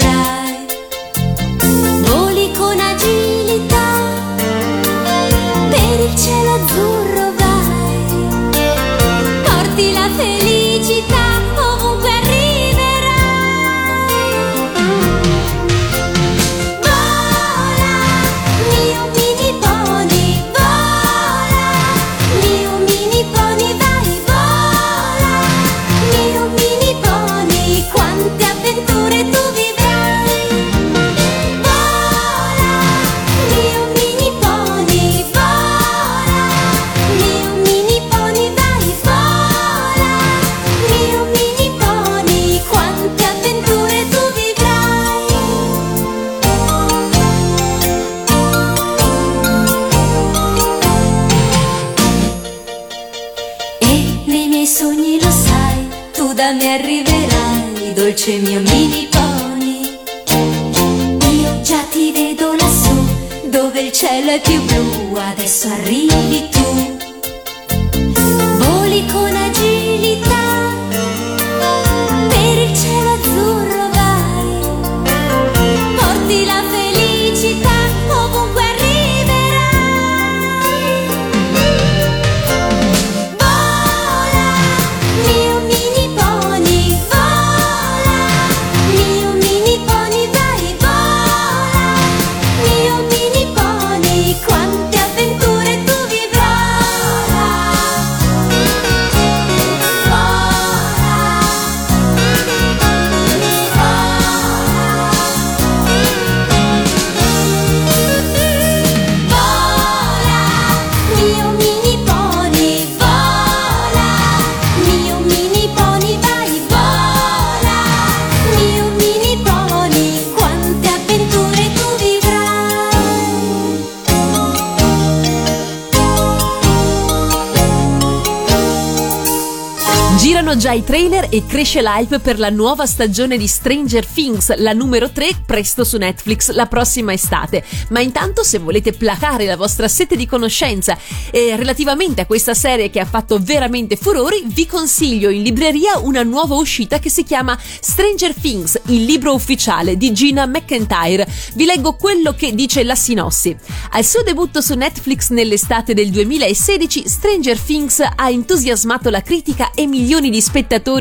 [130.61, 135.09] Già i trailer e cresce l'hype per la nuova stagione di Stranger Things, la numero
[135.09, 137.65] 3, presto su Netflix la prossima estate.
[137.89, 140.95] Ma intanto, se volete placare la vostra sete di conoscenza
[141.31, 146.21] e relativamente a questa serie che ha fatto veramente furori, vi consiglio in libreria una
[146.21, 151.27] nuova uscita che si chiama Stranger Things, il libro ufficiale di Gina McIntyre.
[151.55, 153.57] Vi leggo quello che dice la sinossi.
[153.93, 159.87] Al suo debutto su Netflix nell'estate del 2016, Stranger Things ha entusiasmato la critica e
[159.87, 160.49] milioni di spettatori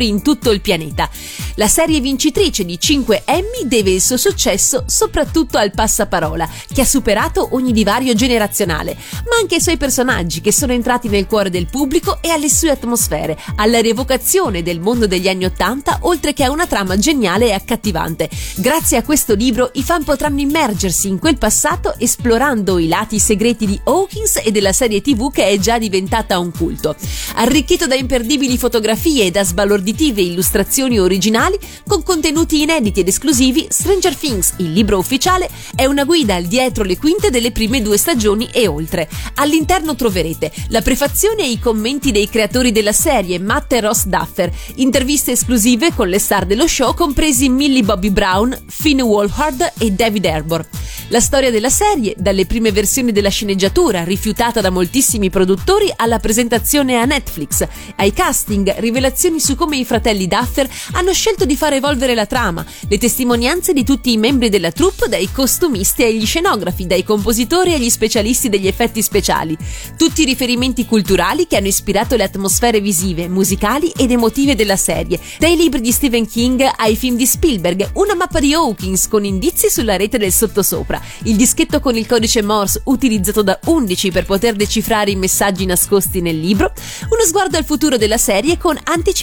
[0.06, 1.08] in tutto il pianeta.
[1.56, 6.84] La serie vincitrice di 5 Emmy deve il suo successo soprattutto al passaparola, che ha
[6.86, 11.66] superato ogni divario generazionale, ma anche ai suoi personaggi che sono entrati nel cuore del
[11.66, 16.50] pubblico e alle sue atmosfere, alla rievocazione del mondo degli anni Ottanta, oltre che a
[16.50, 18.28] una trama geniale e accattivante.
[18.56, 23.66] Grazie a questo libro i fan potranno immergersi in quel passato esplorando i lati segreti
[23.66, 26.96] di Hawkins e della serie TV che è già diventata un culto.
[27.34, 34.14] Arricchito da imperdibili fotografie e da sbalorditive illustrazioni originali con contenuti inediti ed esclusivi, Stranger
[34.14, 38.48] Things, il libro ufficiale, è una guida al dietro le quinte delle prime due stagioni
[38.52, 39.08] e oltre.
[39.36, 44.52] All'interno troverete la prefazione e i commenti dei creatori della serie, Matt e Ross Duffer,
[44.76, 50.26] interviste esclusive con le star dello show compresi Millie Bobby Brown, Finn Wolfhard e David
[50.26, 50.66] Arbor.
[51.08, 56.96] La storia della serie, dalle prime versioni della sceneggiatura, rifiutata da moltissimi produttori, alla presentazione
[56.96, 57.66] a Netflix,
[57.96, 62.64] ai casting, rivelazioni su come i fratelli Duffer hanno scelto di far evolvere la trama,
[62.88, 67.88] le testimonianze di tutti i membri della troupe, dai costumisti agli scenografi, dai compositori agli
[67.88, 69.56] specialisti degli effetti speciali.
[69.96, 75.20] Tutti i riferimenti culturali che hanno ispirato le atmosfere visive, musicali ed emotive della serie,
[75.38, 79.70] dai libri di Stephen King ai film di Spielberg, una mappa di Hawkins con indizi
[79.70, 84.54] sulla rete del sottosopra, il dischetto con il codice Morse utilizzato da 11 per poter
[84.54, 86.72] decifrare i messaggi nascosti nel libro,
[87.10, 89.18] uno sguardo al futuro della serie con anticipazioni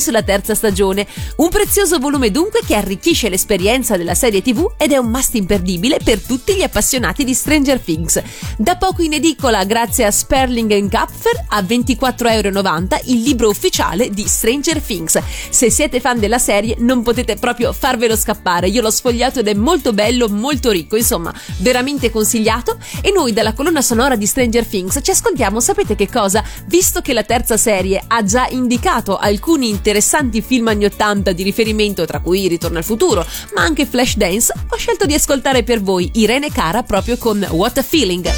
[0.00, 4.96] sulla terza stagione, un prezioso volume dunque che arricchisce l'esperienza della serie TV ed è
[4.96, 8.22] un must imperdibile per tutti gli appassionati di Stranger Things.
[8.56, 14.80] Da poco in edicola grazie a Sperling Kapfer a 24,90€ il libro ufficiale di Stranger
[14.80, 15.20] Things.
[15.50, 19.54] Se siete fan della serie non potete proprio farvelo scappare, io l'ho sfogliato ed è
[19.54, 25.00] molto bello, molto ricco, insomma veramente consigliato e noi dalla colonna sonora di Stranger Things
[25.02, 26.42] ci ascoltiamo sapete che cosa?
[26.66, 32.04] Visto che la terza serie ha già indicato alcuni interessanti film anni 80 di riferimento
[32.04, 33.24] tra cui Ritorno al futuro
[33.54, 37.82] ma anche Flashdance ho scelto di ascoltare per voi Irene Cara proprio con What a
[37.82, 38.30] Feeling.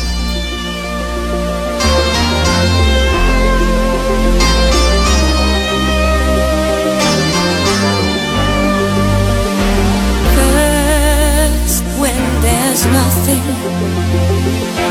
[12.81, 13.43] Nothing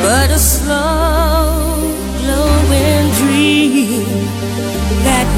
[0.03, 1.82] but a slow
[2.20, 4.09] glowing dream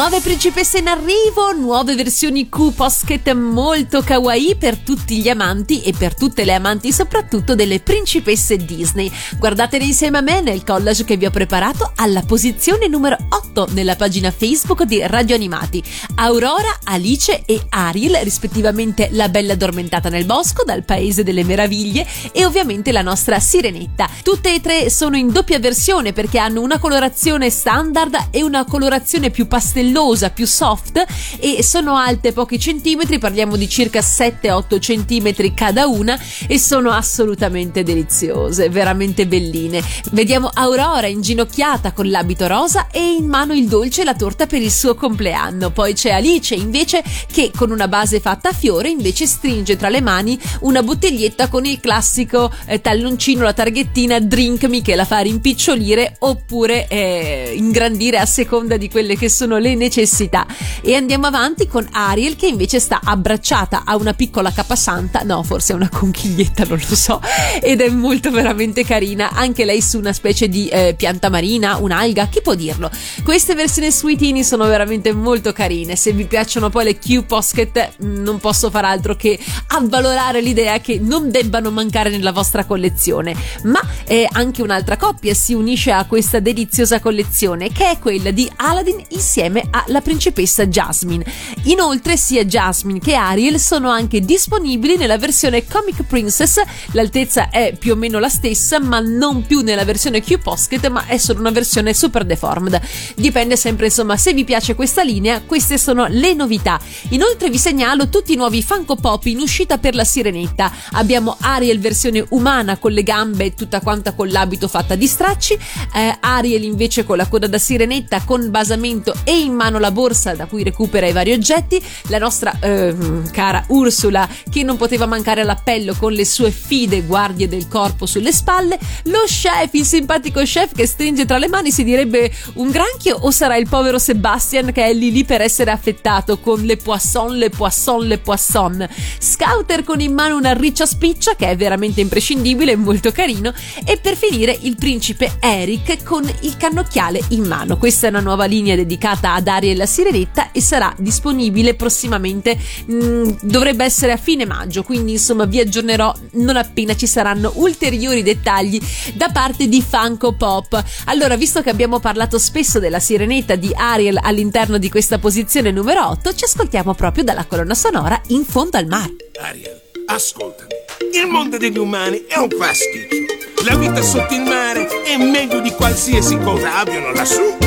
[0.00, 5.92] Nuove principesse in arrivo, nuove versioni Q Posket molto kawaii per tutti gli amanti e
[5.92, 9.12] per tutte le amanti soprattutto delle principesse Disney.
[9.38, 13.94] Guardatele insieme a me nel collage che vi ho preparato alla posizione numero 8 nella
[13.94, 15.84] pagina Facebook di Radio Animati.
[16.14, 22.46] Aurora, Alice e Ariel, rispettivamente la bella addormentata nel bosco dal Paese delle Meraviglie e
[22.46, 24.08] ovviamente la nostra Sirenetta.
[24.22, 29.28] Tutte e tre sono in doppia versione perché hanno una colorazione standard e una colorazione
[29.28, 31.04] più pastellosa pastellosa, più soft
[31.38, 37.82] e sono alte pochi centimetri, parliamo di circa 7-8 centimetri cada una e sono assolutamente
[37.82, 39.82] deliziose, veramente belline.
[40.12, 44.62] Vediamo Aurora inginocchiata con l'abito rosa e in mano il dolce e la torta per
[44.62, 45.70] il suo compleanno.
[45.70, 50.00] Poi c'è Alice invece che con una base fatta a fiore invece stringe tra le
[50.00, 55.18] mani una bottiglietta con il classico eh, talloncino, la targhettina Drink Me che la fa
[55.18, 60.46] rimpicciolire oppure eh, ingrandire a seconda di quelle che sono le necessità.
[60.82, 65.72] E andiamo avanti con Ariel che invece sta abbracciata a una piccola capasanta, no, forse
[65.72, 67.20] è una conchiglietta, non lo so,
[67.60, 72.28] ed è molto veramente carina, anche lei su una specie di eh, pianta marina, un'alga,
[72.28, 72.90] chi può dirlo?
[73.24, 78.38] Queste versioni sweetini sono veramente molto carine, se vi piacciono poi le Q Posket non
[78.38, 84.28] posso far altro che avvalorare l'idea che non debbano mancare nella vostra collezione, ma eh,
[84.30, 89.68] anche un'altra coppia si unisce a questa deliziosa collezione che è quella di Aladdin insieme
[89.70, 91.24] alla principessa Jasmine.
[91.64, 96.60] Inoltre sia Jasmine che Ariel sono anche disponibili nella versione Comic Princess,
[96.92, 101.18] l'altezza è più o meno la stessa ma non più nella versione Q-Posket ma è
[101.18, 102.80] solo una versione super deformed.
[103.16, 106.80] Dipende sempre insomma se vi piace questa linea, queste sono le novità.
[107.10, 110.72] Inoltre vi segnalo tutti i nuovi Funko Pop in uscita per la sirenetta.
[110.92, 115.58] Abbiamo Ariel versione umana con le gambe tutta quanta con l'abito fatta di stracci,
[115.94, 120.32] eh, Ariel invece con la coda da sirenetta con basamento e in mano la borsa
[120.34, 122.96] da cui recupera i vari oggetti, la nostra eh,
[123.30, 128.32] cara Ursula che non poteva mancare all'appello con le sue fide guardie del corpo sulle
[128.32, 133.18] spalle, lo chef, il simpatico chef che stringe tra le mani si direbbe un granchio
[133.20, 137.36] o sarà il povero Sebastian che è lì lì per essere affettato con le poisson,
[137.36, 138.88] le poisson, le poisson.
[139.18, 143.52] Scouter con in mano una riccia spiccia che è veramente imprescindibile e molto carino
[143.84, 147.76] e per finire il principe Eric con il cannocchiale in mano.
[147.76, 153.28] Questa è una nuova linea dedicata ad La Sirenetta e sarà disponibile prossimamente, mh, mm,
[153.42, 158.80] dovrebbe essere a fine maggio, quindi insomma vi aggiornerò non appena ci saranno ulteriori dettagli
[159.14, 160.80] da parte di Funko Pop.
[161.06, 166.06] Allora, visto che abbiamo parlato spesso della Sirenetta di Ariel all'interno di questa posizione numero
[166.10, 169.16] 8, ci ascoltiamo proprio dalla colonna sonora In fondo al mare.
[169.40, 170.70] Ariel, ascoltami.
[171.12, 173.64] Il mondo degli umani è un pasticcio.
[173.64, 177.58] La vita sotto il mare è meglio di qualsiasi cosa abbiano lassù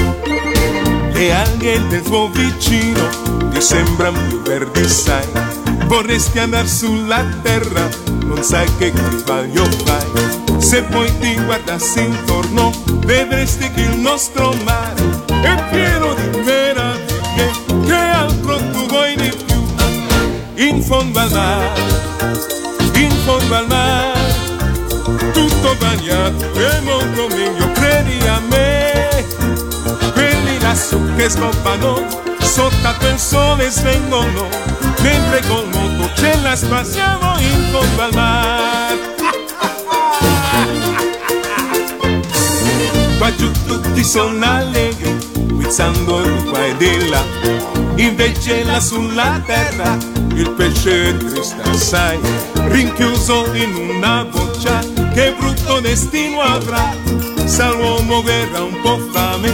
[1.24, 3.08] le alghe del tuo vicino
[3.50, 5.26] ti sembrano più verdi, sai.
[5.86, 7.88] Vorresti andare sulla terra,
[8.26, 10.60] non sai che sbaglio fai.
[10.60, 12.72] Se poi ti guardassi intorno,
[13.06, 17.52] vedresti che il nostro mare è pieno di meraviglie.
[17.86, 20.66] Che altro tu vuoi di più?
[20.66, 21.82] In fondo al mare,
[22.96, 24.20] in fondo al mare,
[25.32, 28.83] tutto bagnato è molto meglio, credi a me
[30.74, 32.02] lassù che scoppano,
[32.40, 34.48] sotto il sole svengono,
[35.02, 39.12] mentre col moto ce la spassiamo in fondo al mare.
[43.20, 47.24] Qua giù tutti sono allegri, guizzando di qua e di là,
[47.98, 49.96] invece là sulla terra
[50.34, 52.20] il pesce è triste assai,
[52.54, 54.80] rinchiuso in una boccia,
[55.14, 56.96] che brutto destino avrà,
[57.54, 59.48] sa l'uomo guerra un po' fame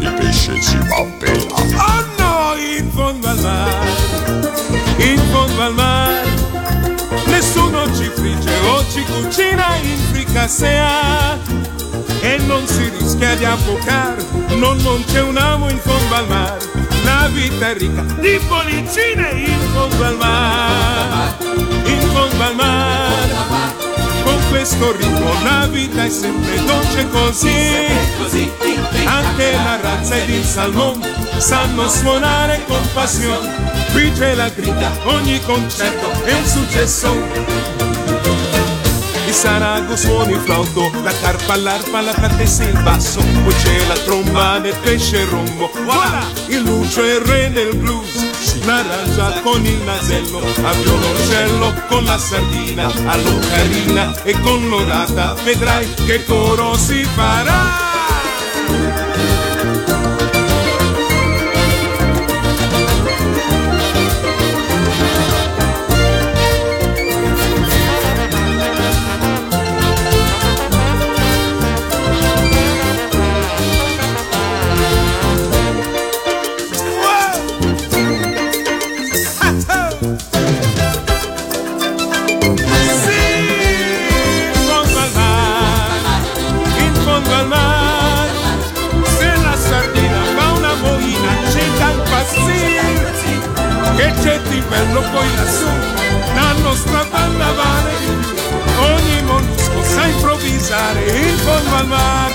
[0.00, 1.54] il pesce si fa bella.
[1.54, 4.56] Oh no, in fondo al mare,
[4.96, 6.22] in fondo al mare,
[7.26, 11.38] nessuno ci frigge o ci cucina in fricassea.
[12.22, 14.24] E non si rischia di affocare,
[14.56, 16.70] no, non c'è un amo in fondo al mare.
[17.04, 21.36] La vita è ricca di bollicine in fondo al mare,
[21.84, 23.81] in fondo al mare
[24.52, 28.50] questo ritmo la vita è sempre dolce così.
[29.06, 33.50] Anche la razza ed il salmone sanno suonare con passione.
[33.92, 37.91] Qui c'è la grida, ogni concerto è un successo.
[39.32, 43.94] Il sarago suona il flauto, la carpa, l'arpa, la trattessa il basso, poi c'è la
[44.04, 45.70] tromba del pesce rombo.
[45.84, 48.12] Voilà, il lucio è il re del blues
[48.66, 55.88] Naranja con il nasello, a violoncello con la sardina, a l'ocarina e con l'orata, vedrai
[56.04, 57.91] che coro si farà.
[101.92, 102.34] Mare.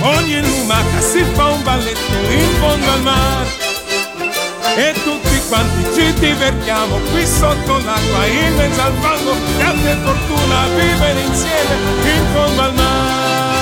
[0.16, 3.66] Ogni lumaca si fa un balletto in fondo al mare
[4.76, 11.20] e tutti quanti ci divertiamo qui sotto l'acqua in mezzo al fango grande fortuna vivere
[11.20, 13.57] insieme in fondo al mare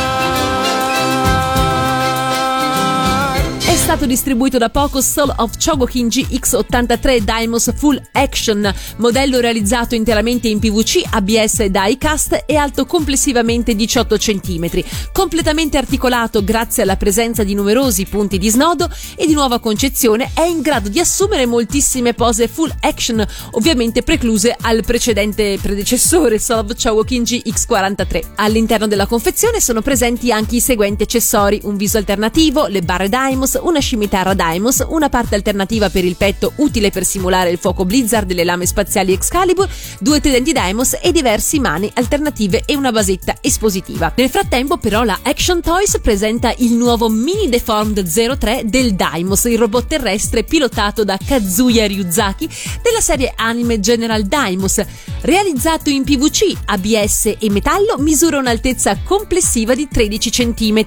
[3.86, 10.58] stato distribuito da poco Soul of Chogokin GX83 Daimos Full Action, modello realizzato interamente in
[10.58, 14.82] PVC, ABS e diecast e alto complessivamente 18 cm,
[15.12, 20.42] completamente articolato grazie alla presenza di numerosi punti di snodo e di nuova concezione, è
[20.42, 26.74] in grado di assumere moltissime pose full action, ovviamente precluse al precedente predecessore Soul of
[26.74, 28.22] Chogokin GX43.
[28.34, 33.54] All'interno della confezione sono presenti anche i seguenti accessori, un viso alternativo, le barre Daimos,
[33.76, 38.26] una scimitarra Daimos, una parte alternativa per il petto utile per simulare il fuoco Blizzard
[38.26, 39.68] delle lame spaziali Excalibur,
[40.00, 44.12] due tridenti Daimos e diversi mani alternative e una basetta espositiva.
[44.16, 49.58] Nel frattempo però la Action Toys presenta il nuovo Mini Deformed 03 del Daimos, il
[49.58, 52.48] robot terrestre pilotato da Kazuya Ryuzaki
[52.82, 54.82] della serie anime General Daimos.
[55.20, 60.84] Realizzato in PVC, ABS e metallo, misura un'altezza complessiva di 13 cm.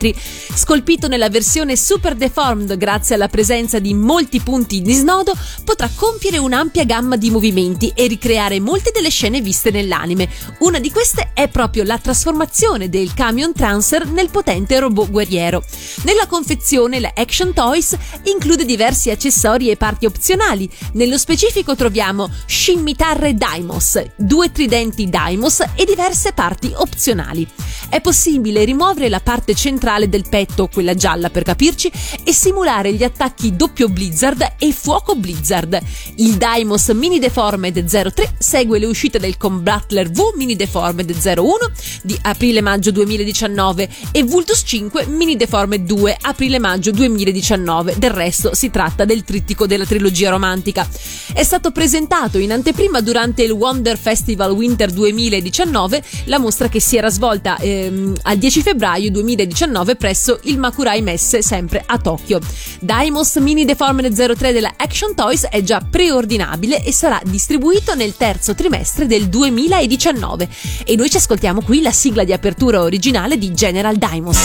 [0.56, 6.40] Scolpito nella versione Super Deformed grazie alla presenza di molti punti di snodo, potrà compiere
[6.40, 10.28] un'ampia gamma di movimenti e ricreare molte delle scene viste nell'anime.
[10.60, 15.64] Una di queste è proprio la trasformazione del Camion Transfer nel potente robot guerriero.
[16.04, 20.68] Nella confezione la Action Toys include diversi accessori e parti opzionali.
[20.94, 27.46] Nello specifico troviamo scimitarre Daimos, due tridenti Daimos e diverse parti opzionali.
[27.90, 31.92] È possibile rimuovere la parte centrale del petto, quella gialla per capirci,
[32.24, 35.80] e simulare simulare gli attacchi doppio Blizzard e fuoco Blizzard.
[36.16, 41.58] Il Daimos Mini Deformed 03 segue le uscite del Combattler V Mini Deformed 01
[42.04, 47.96] di aprile-maggio 2019 e Vultus 5 Mini Deformed 2 aprile-maggio 2019.
[47.98, 50.88] Del resto si tratta del trittico della trilogia romantica.
[51.34, 56.98] È stato presentato in anteprima durante il Wonder Festival Winter 2019, la mostra che si
[56.98, 62.40] era svolta ehm, al 10 febbraio 2019 presso il Makurai Messe sempre a Tokyo.
[62.81, 68.55] Daimos Mini Deformed 03 della Action Toys è già preordinabile e sarà distribuito nel terzo
[68.55, 70.49] trimestre del 2019.
[70.85, 74.39] E noi ci ascoltiamo qui la sigla di apertura originale di General Daimos.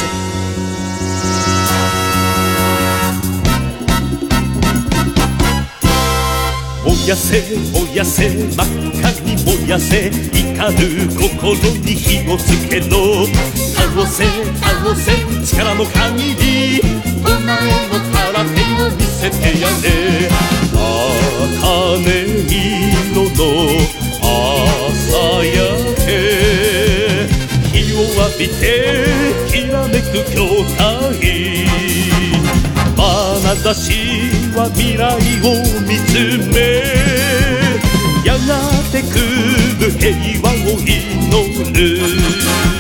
[6.90, 7.42] 燃やせ
[7.74, 8.68] 燃やせ真っ
[9.00, 13.26] 赤に燃やせ怒る心に火をつけろ
[13.74, 14.26] 倒せ
[14.60, 15.12] 倒せ
[15.46, 16.82] 力の限り
[17.45, 19.85] お前の空手を見せてやれ。
[21.61, 22.01] 茜
[22.49, 23.45] 色の
[24.23, 25.53] 朝焼
[26.07, 26.09] け。
[27.71, 28.63] 日を浴びて
[29.53, 31.69] きらめく筐体。
[32.97, 33.87] 眼差し
[34.57, 35.05] は未来
[35.45, 35.47] を
[35.83, 36.13] 見つ
[36.49, 36.57] め。
[38.25, 38.49] やが
[38.91, 39.05] て来
[39.81, 40.89] る平和を祈
[41.75, 42.74] る。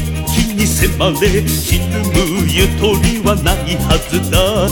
[0.81, 2.15] 迫れひるむ
[2.49, 4.67] ゆとりはないはずだ。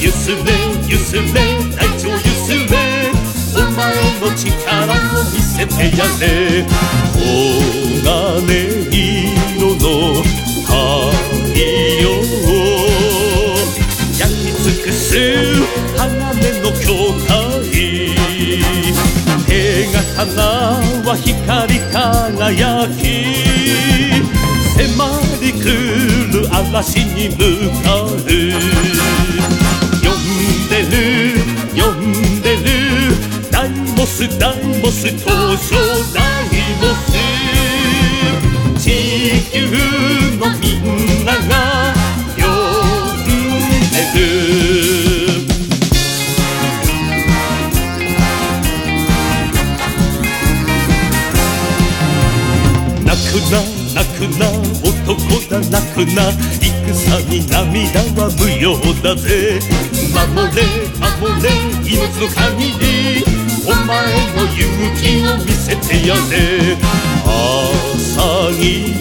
[0.00, 0.36] ゆすれ
[0.88, 1.22] ゆすれ
[1.76, 2.74] 大地をゆすれ。
[3.54, 4.50] お前の力
[4.90, 6.66] を見せてやれ。
[7.14, 7.20] 黄
[8.02, 8.90] 金
[9.56, 9.86] 色の
[10.66, 10.74] 太
[12.02, 12.04] 陽
[14.18, 15.06] 焼き尽くす
[15.96, 16.00] 鋼
[16.60, 16.90] の筐
[17.28, 17.30] 体。
[19.46, 19.52] 手
[20.16, 20.32] 刀
[21.04, 23.51] は光輝き。
[25.62, 25.68] り来
[26.32, 27.36] る嵐に向
[27.82, 28.06] かう。
[28.08, 28.16] 呼
[30.18, 30.26] ん
[30.68, 30.92] でる
[31.74, 31.96] 呼ん
[32.42, 32.60] でる。
[33.50, 35.24] ダイモスダイモス東
[35.68, 35.74] 証
[36.12, 38.80] ダイモス。
[38.80, 38.86] 地
[39.52, 39.56] 球
[40.38, 41.94] のみんなが
[42.36, 42.42] 呼
[43.14, 43.24] ん
[43.90, 44.20] でる。
[53.12, 54.48] くな泣くな
[54.82, 55.14] 男
[55.50, 56.32] だ泣くな
[56.86, 59.60] 戦に涙は無用だぜ。
[60.12, 60.62] 守れ
[60.98, 61.08] 守
[61.42, 61.48] れ
[61.84, 63.24] 命の限り
[63.66, 63.92] お前
[64.34, 64.60] の勇
[64.96, 66.76] 気を見せてやれ。
[67.24, 68.96] 朝銀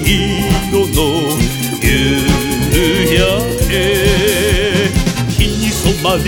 [0.69, 0.99] 色の
[1.81, 1.87] 夕
[3.15, 3.19] 焼
[3.69, 3.71] け。
[5.29, 6.27] 日に染まり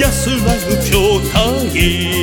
[0.00, 2.15] 安らぐ筐体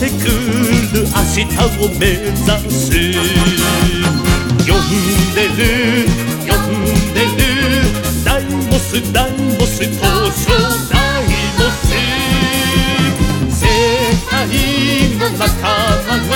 [0.00, 1.44] てくる明日
[1.78, 2.40] を目指
[2.72, 2.88] す。
[4.66, 4.88] 呼ん
[5.34, 6.08] でる
[6.48, 6.72] 呼ん
[7.12, 7.44] でる。
[8.24, 10.00] ダイモスダイモス東
[10.46, 10.52] 証
[10.88, 11.22] ダイ
[11.58, 11.92] モス
[13.60, 13.68] 世
[14.30, 14.38] 界
[15.18, 15.44] の仲
[16.08, 16.29] 間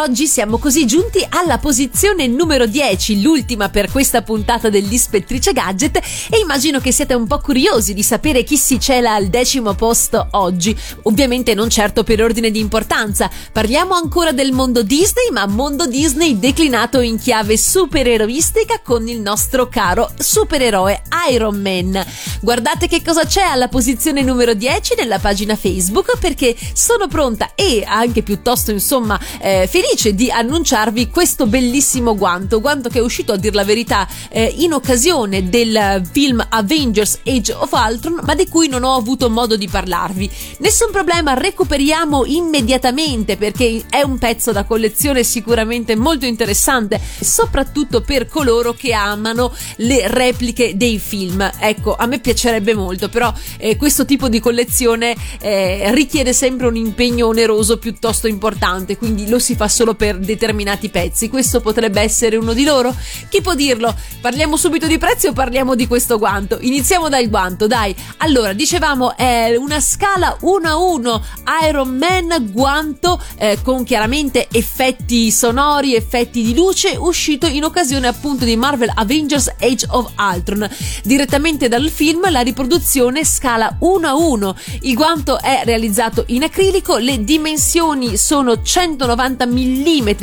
[0.00, 5.96] oggi siamo così giunti alla posizione numero 10, l'ultima per questa puntata dell'Ispettrice Gadget
[6.30, 10.28] e immagino che siete un po' curiosi di sapere chi si cela al decimo posto
[10.32, 10.76] oggi.
[11.02, 16.38] Ovviamente non certo per ordine di importanza, parliamo ancora del mondo Disney, ma mondo Disney
[16.38, 22.04] declinato in chiave supereroistica con il nostro caro supereroe Iron Man.
[22.40, 27.82] Guardate che cosa c'è alla posizione numero 10 nella pagina Facebook perché sono pronta e
[27.84, 33.36] anche piuttosto insomma eh, felice di annunciarvi questo bellissimo guanto, guanto che è uscito a
[33.36, 38.68] dir la verità eh, in occasione del film Avengers Age of Ultron, ma di cui
[38.68, 40.30] non ho avuto modo di parlarvi.
[40.58, 48.28] Nessun problema, recuperiamo immediatamente perché è un pezzo da collezione sicuramente molto interessante, soprattutto per
[48.28, 51.50] coloro che amano le repliche dei film.
[51.58, 56.76] Ecco, a me piacerebbe molto, però eh, questo tipo di collezione eh, richiede sempre un
[56.76, 61.28] impegno oneroso piuttosto importante, quindi lo si fa solo per determinati pezzi.
[61.28, 62.92] Questo potrebbe essere uno di loro?
[63.28, 63.94] Chi può dirlo?
[64.20, 66.58] Parliamo subito di prezzi o parliamo di questo guanto?
[66.60, 67.94] Iniziamo dal guanto, dai.
[68.16, 71.24] Allora, dicevamo è una scala 1 a 1
[71.68, 78.44] Iron Man guanto eh, con chiaramente effetti sonori, effetti di luce, uscito in occasione appunto
[78.44, 80.68] di Marvel Avengers Age of Ultron.
[81.04, 84.56] Direttamente dal film la riproduzione scala 1 a 1.
[84.80, 89.66] Il guanto è realizzato in acrilico, le dimensioni sono 190 mm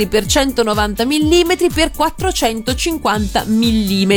[0.07, 4.11] per 190 mm per 450 mm,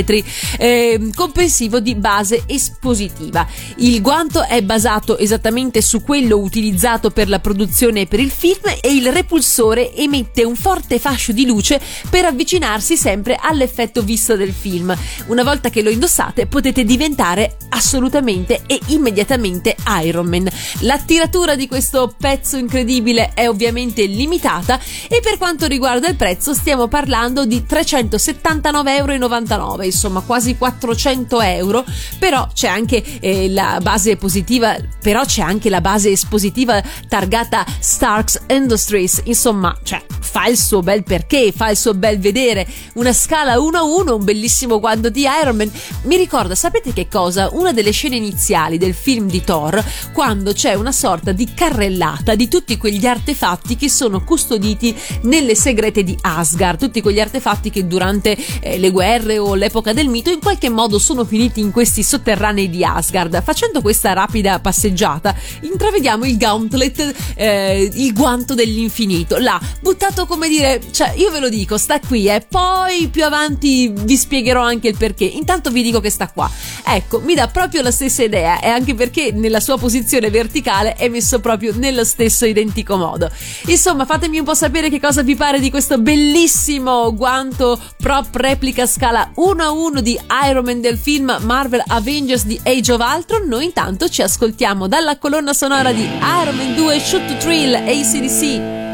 [0.58, 3.46] eh, comprensivo di base espositiva.
[3.76, 8.94] Il guanto è basato esattamente su quello utilizzato per la produzione per il film e
[8.94, 14.96] il repulsore emette un forte fascio di luce per avvicinarsi sempre all'effetto visto del film.
[15.26, 20.48] Una volta che lo indossate potete diventare assolutamente e immediatamente Iron Man.
[20.80, 26.54] La tiratura di questo pezzo incredibile è ovviamente limitata e per quanto riguarda il prezzo
[26.54, 31.84] stiamo parlando di 379,99 euro, insomma quasi 400 euro,
[32.18, 38.42] però c'è anche eh, la base positiva, però c'è anche la base espositiva targata Starks
[38.48, 43.58] Industries, insomma, cioè fa il suo bel perché, fa il suo bel vedere, una scala
[43.58, 45.70] 1 a 1, un bellissimo guanto di Iron Man.
[46.02, 47.48] Mi ricorda, sapete che cosa?
[47.52, 52.46] Una delle scene iniziali del film di Thor, quando c'è una sorta di carrellata di
[52.46, 58.36] tutti quegli artefatti che sono custoditi nelle segrete di Asgard, tutti quegli artefatti che durante
[58.60, 62.70] eh, le guerre o l'epoca del mito in qualche modo sono finiti in questi sotterranei
[62.70, 63.42] di Asgard.
[63.42, 70.80] Facendo questa rapida passeggiata, intravediamo il gauntlet, eh, il guanto dell'infinito, là, buttato come dire,
[70.90, 74.88] cioè io ve lo dico, sta qui e eh, poi più avanti vi spiegherò anche
[74.88, 75.24] il perché.
[75.24, 76.50] Intanto vi dico che sta qua.
[76.84, 81.08] Ecco, mi dà proprio la stessa idea e anche perché nella sua posizione verticale è
[81.08, 83.30] messo proprio nello stesso identico modo.
[83.66, 88.86] Insomma, fatemi un po' sapere che cosa vi pare di questo bellissimo guanto prop replica
[88.86, 90.18] scala 1 a 1 di
[90.48, 93.46] Iron Man del film Marvel Avengers di Age of Ultron.
[93.46, 98.87] Noi intanto ci ascoltiamo dalla colonna sonora di Iron Man 2 Shoot to Thrill ACDC.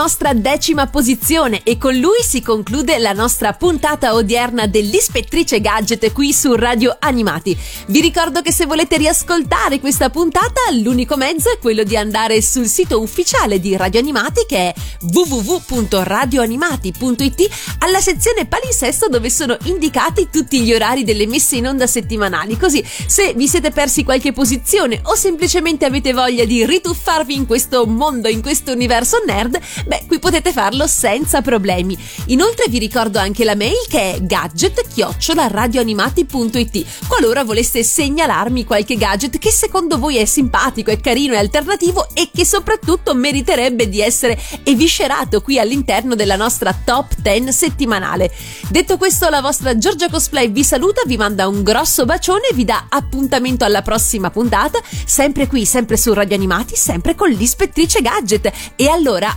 [0.00, 6.32] Nostra decima posizione e con lui si conclude la nostra puntata odierna dell'Ispettrice Gadget qui
[6.32, 7.54] su Radio Animati.
[7.88, 12.66] Vi ricordo che se volete riascoltare questa puntata, l'unico mezzo è quello di andare sul
[12.66, 14.74] sito ufficiale di Radio Animati che è
[15.12, 17.48] www.radioanimati.it
[17.80, 22.56] alla sezione palinsesto dove sono indicati tutti gli orari delle messe in onda settimanali.
[22.56, 27.84] Così se vi siete persi qualche posizione o semplicemente avete voglia di rituffarvi in questo
[27.84, 29.60] mondo, in questo universo nerd,
[29.90, 31.98] beh, qui potete farlo senza problemi.
[32.26, 39.50] Inoltre vi ricordo anche la mail che è gadget-radioanimati.it qualora voleste segnalarmi qualche gadget che
[39.50, 45.42] secondo voi è simpatico, è carino, è alternativo e che soprattutto meriterebbe di essere eviscerato
[45.42, 48.32] qui all'interno della nostra top 10 settimanale.
[48.68, 52.64] Detto questo, la vostra Giorgia Cosplay vi saluta, vi manda un grosso bacione e vi
[52.64, 58.52] dà appuntamento alla prossima puntata, sempre qui, sempre su Radio Animati, sempre con l'ispettrice Gadget.
[58.76, 59.36] E allora,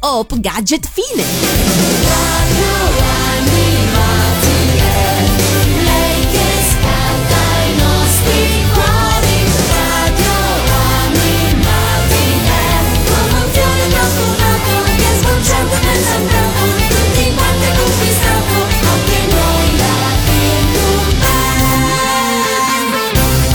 [0.00, 1.24] hop hop gadget fine!
[5.84, 8.42] Lei che scalda i nostri
[8.72, 9.38] cuori,
[9.70, 10.36] radio
[11.04, 18.56] animati è come un fiore profumato che sbocciato nel sangrato, tutti quanti conquistato,
[18.92, 21.62] anche noi la Bim Bum Band.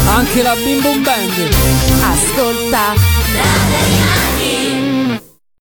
[0.07, 1.35] Anche la Bim Bum Band.
[2.01, 2.93] Ascolta!
[3.31, 4.10] Radio Animati.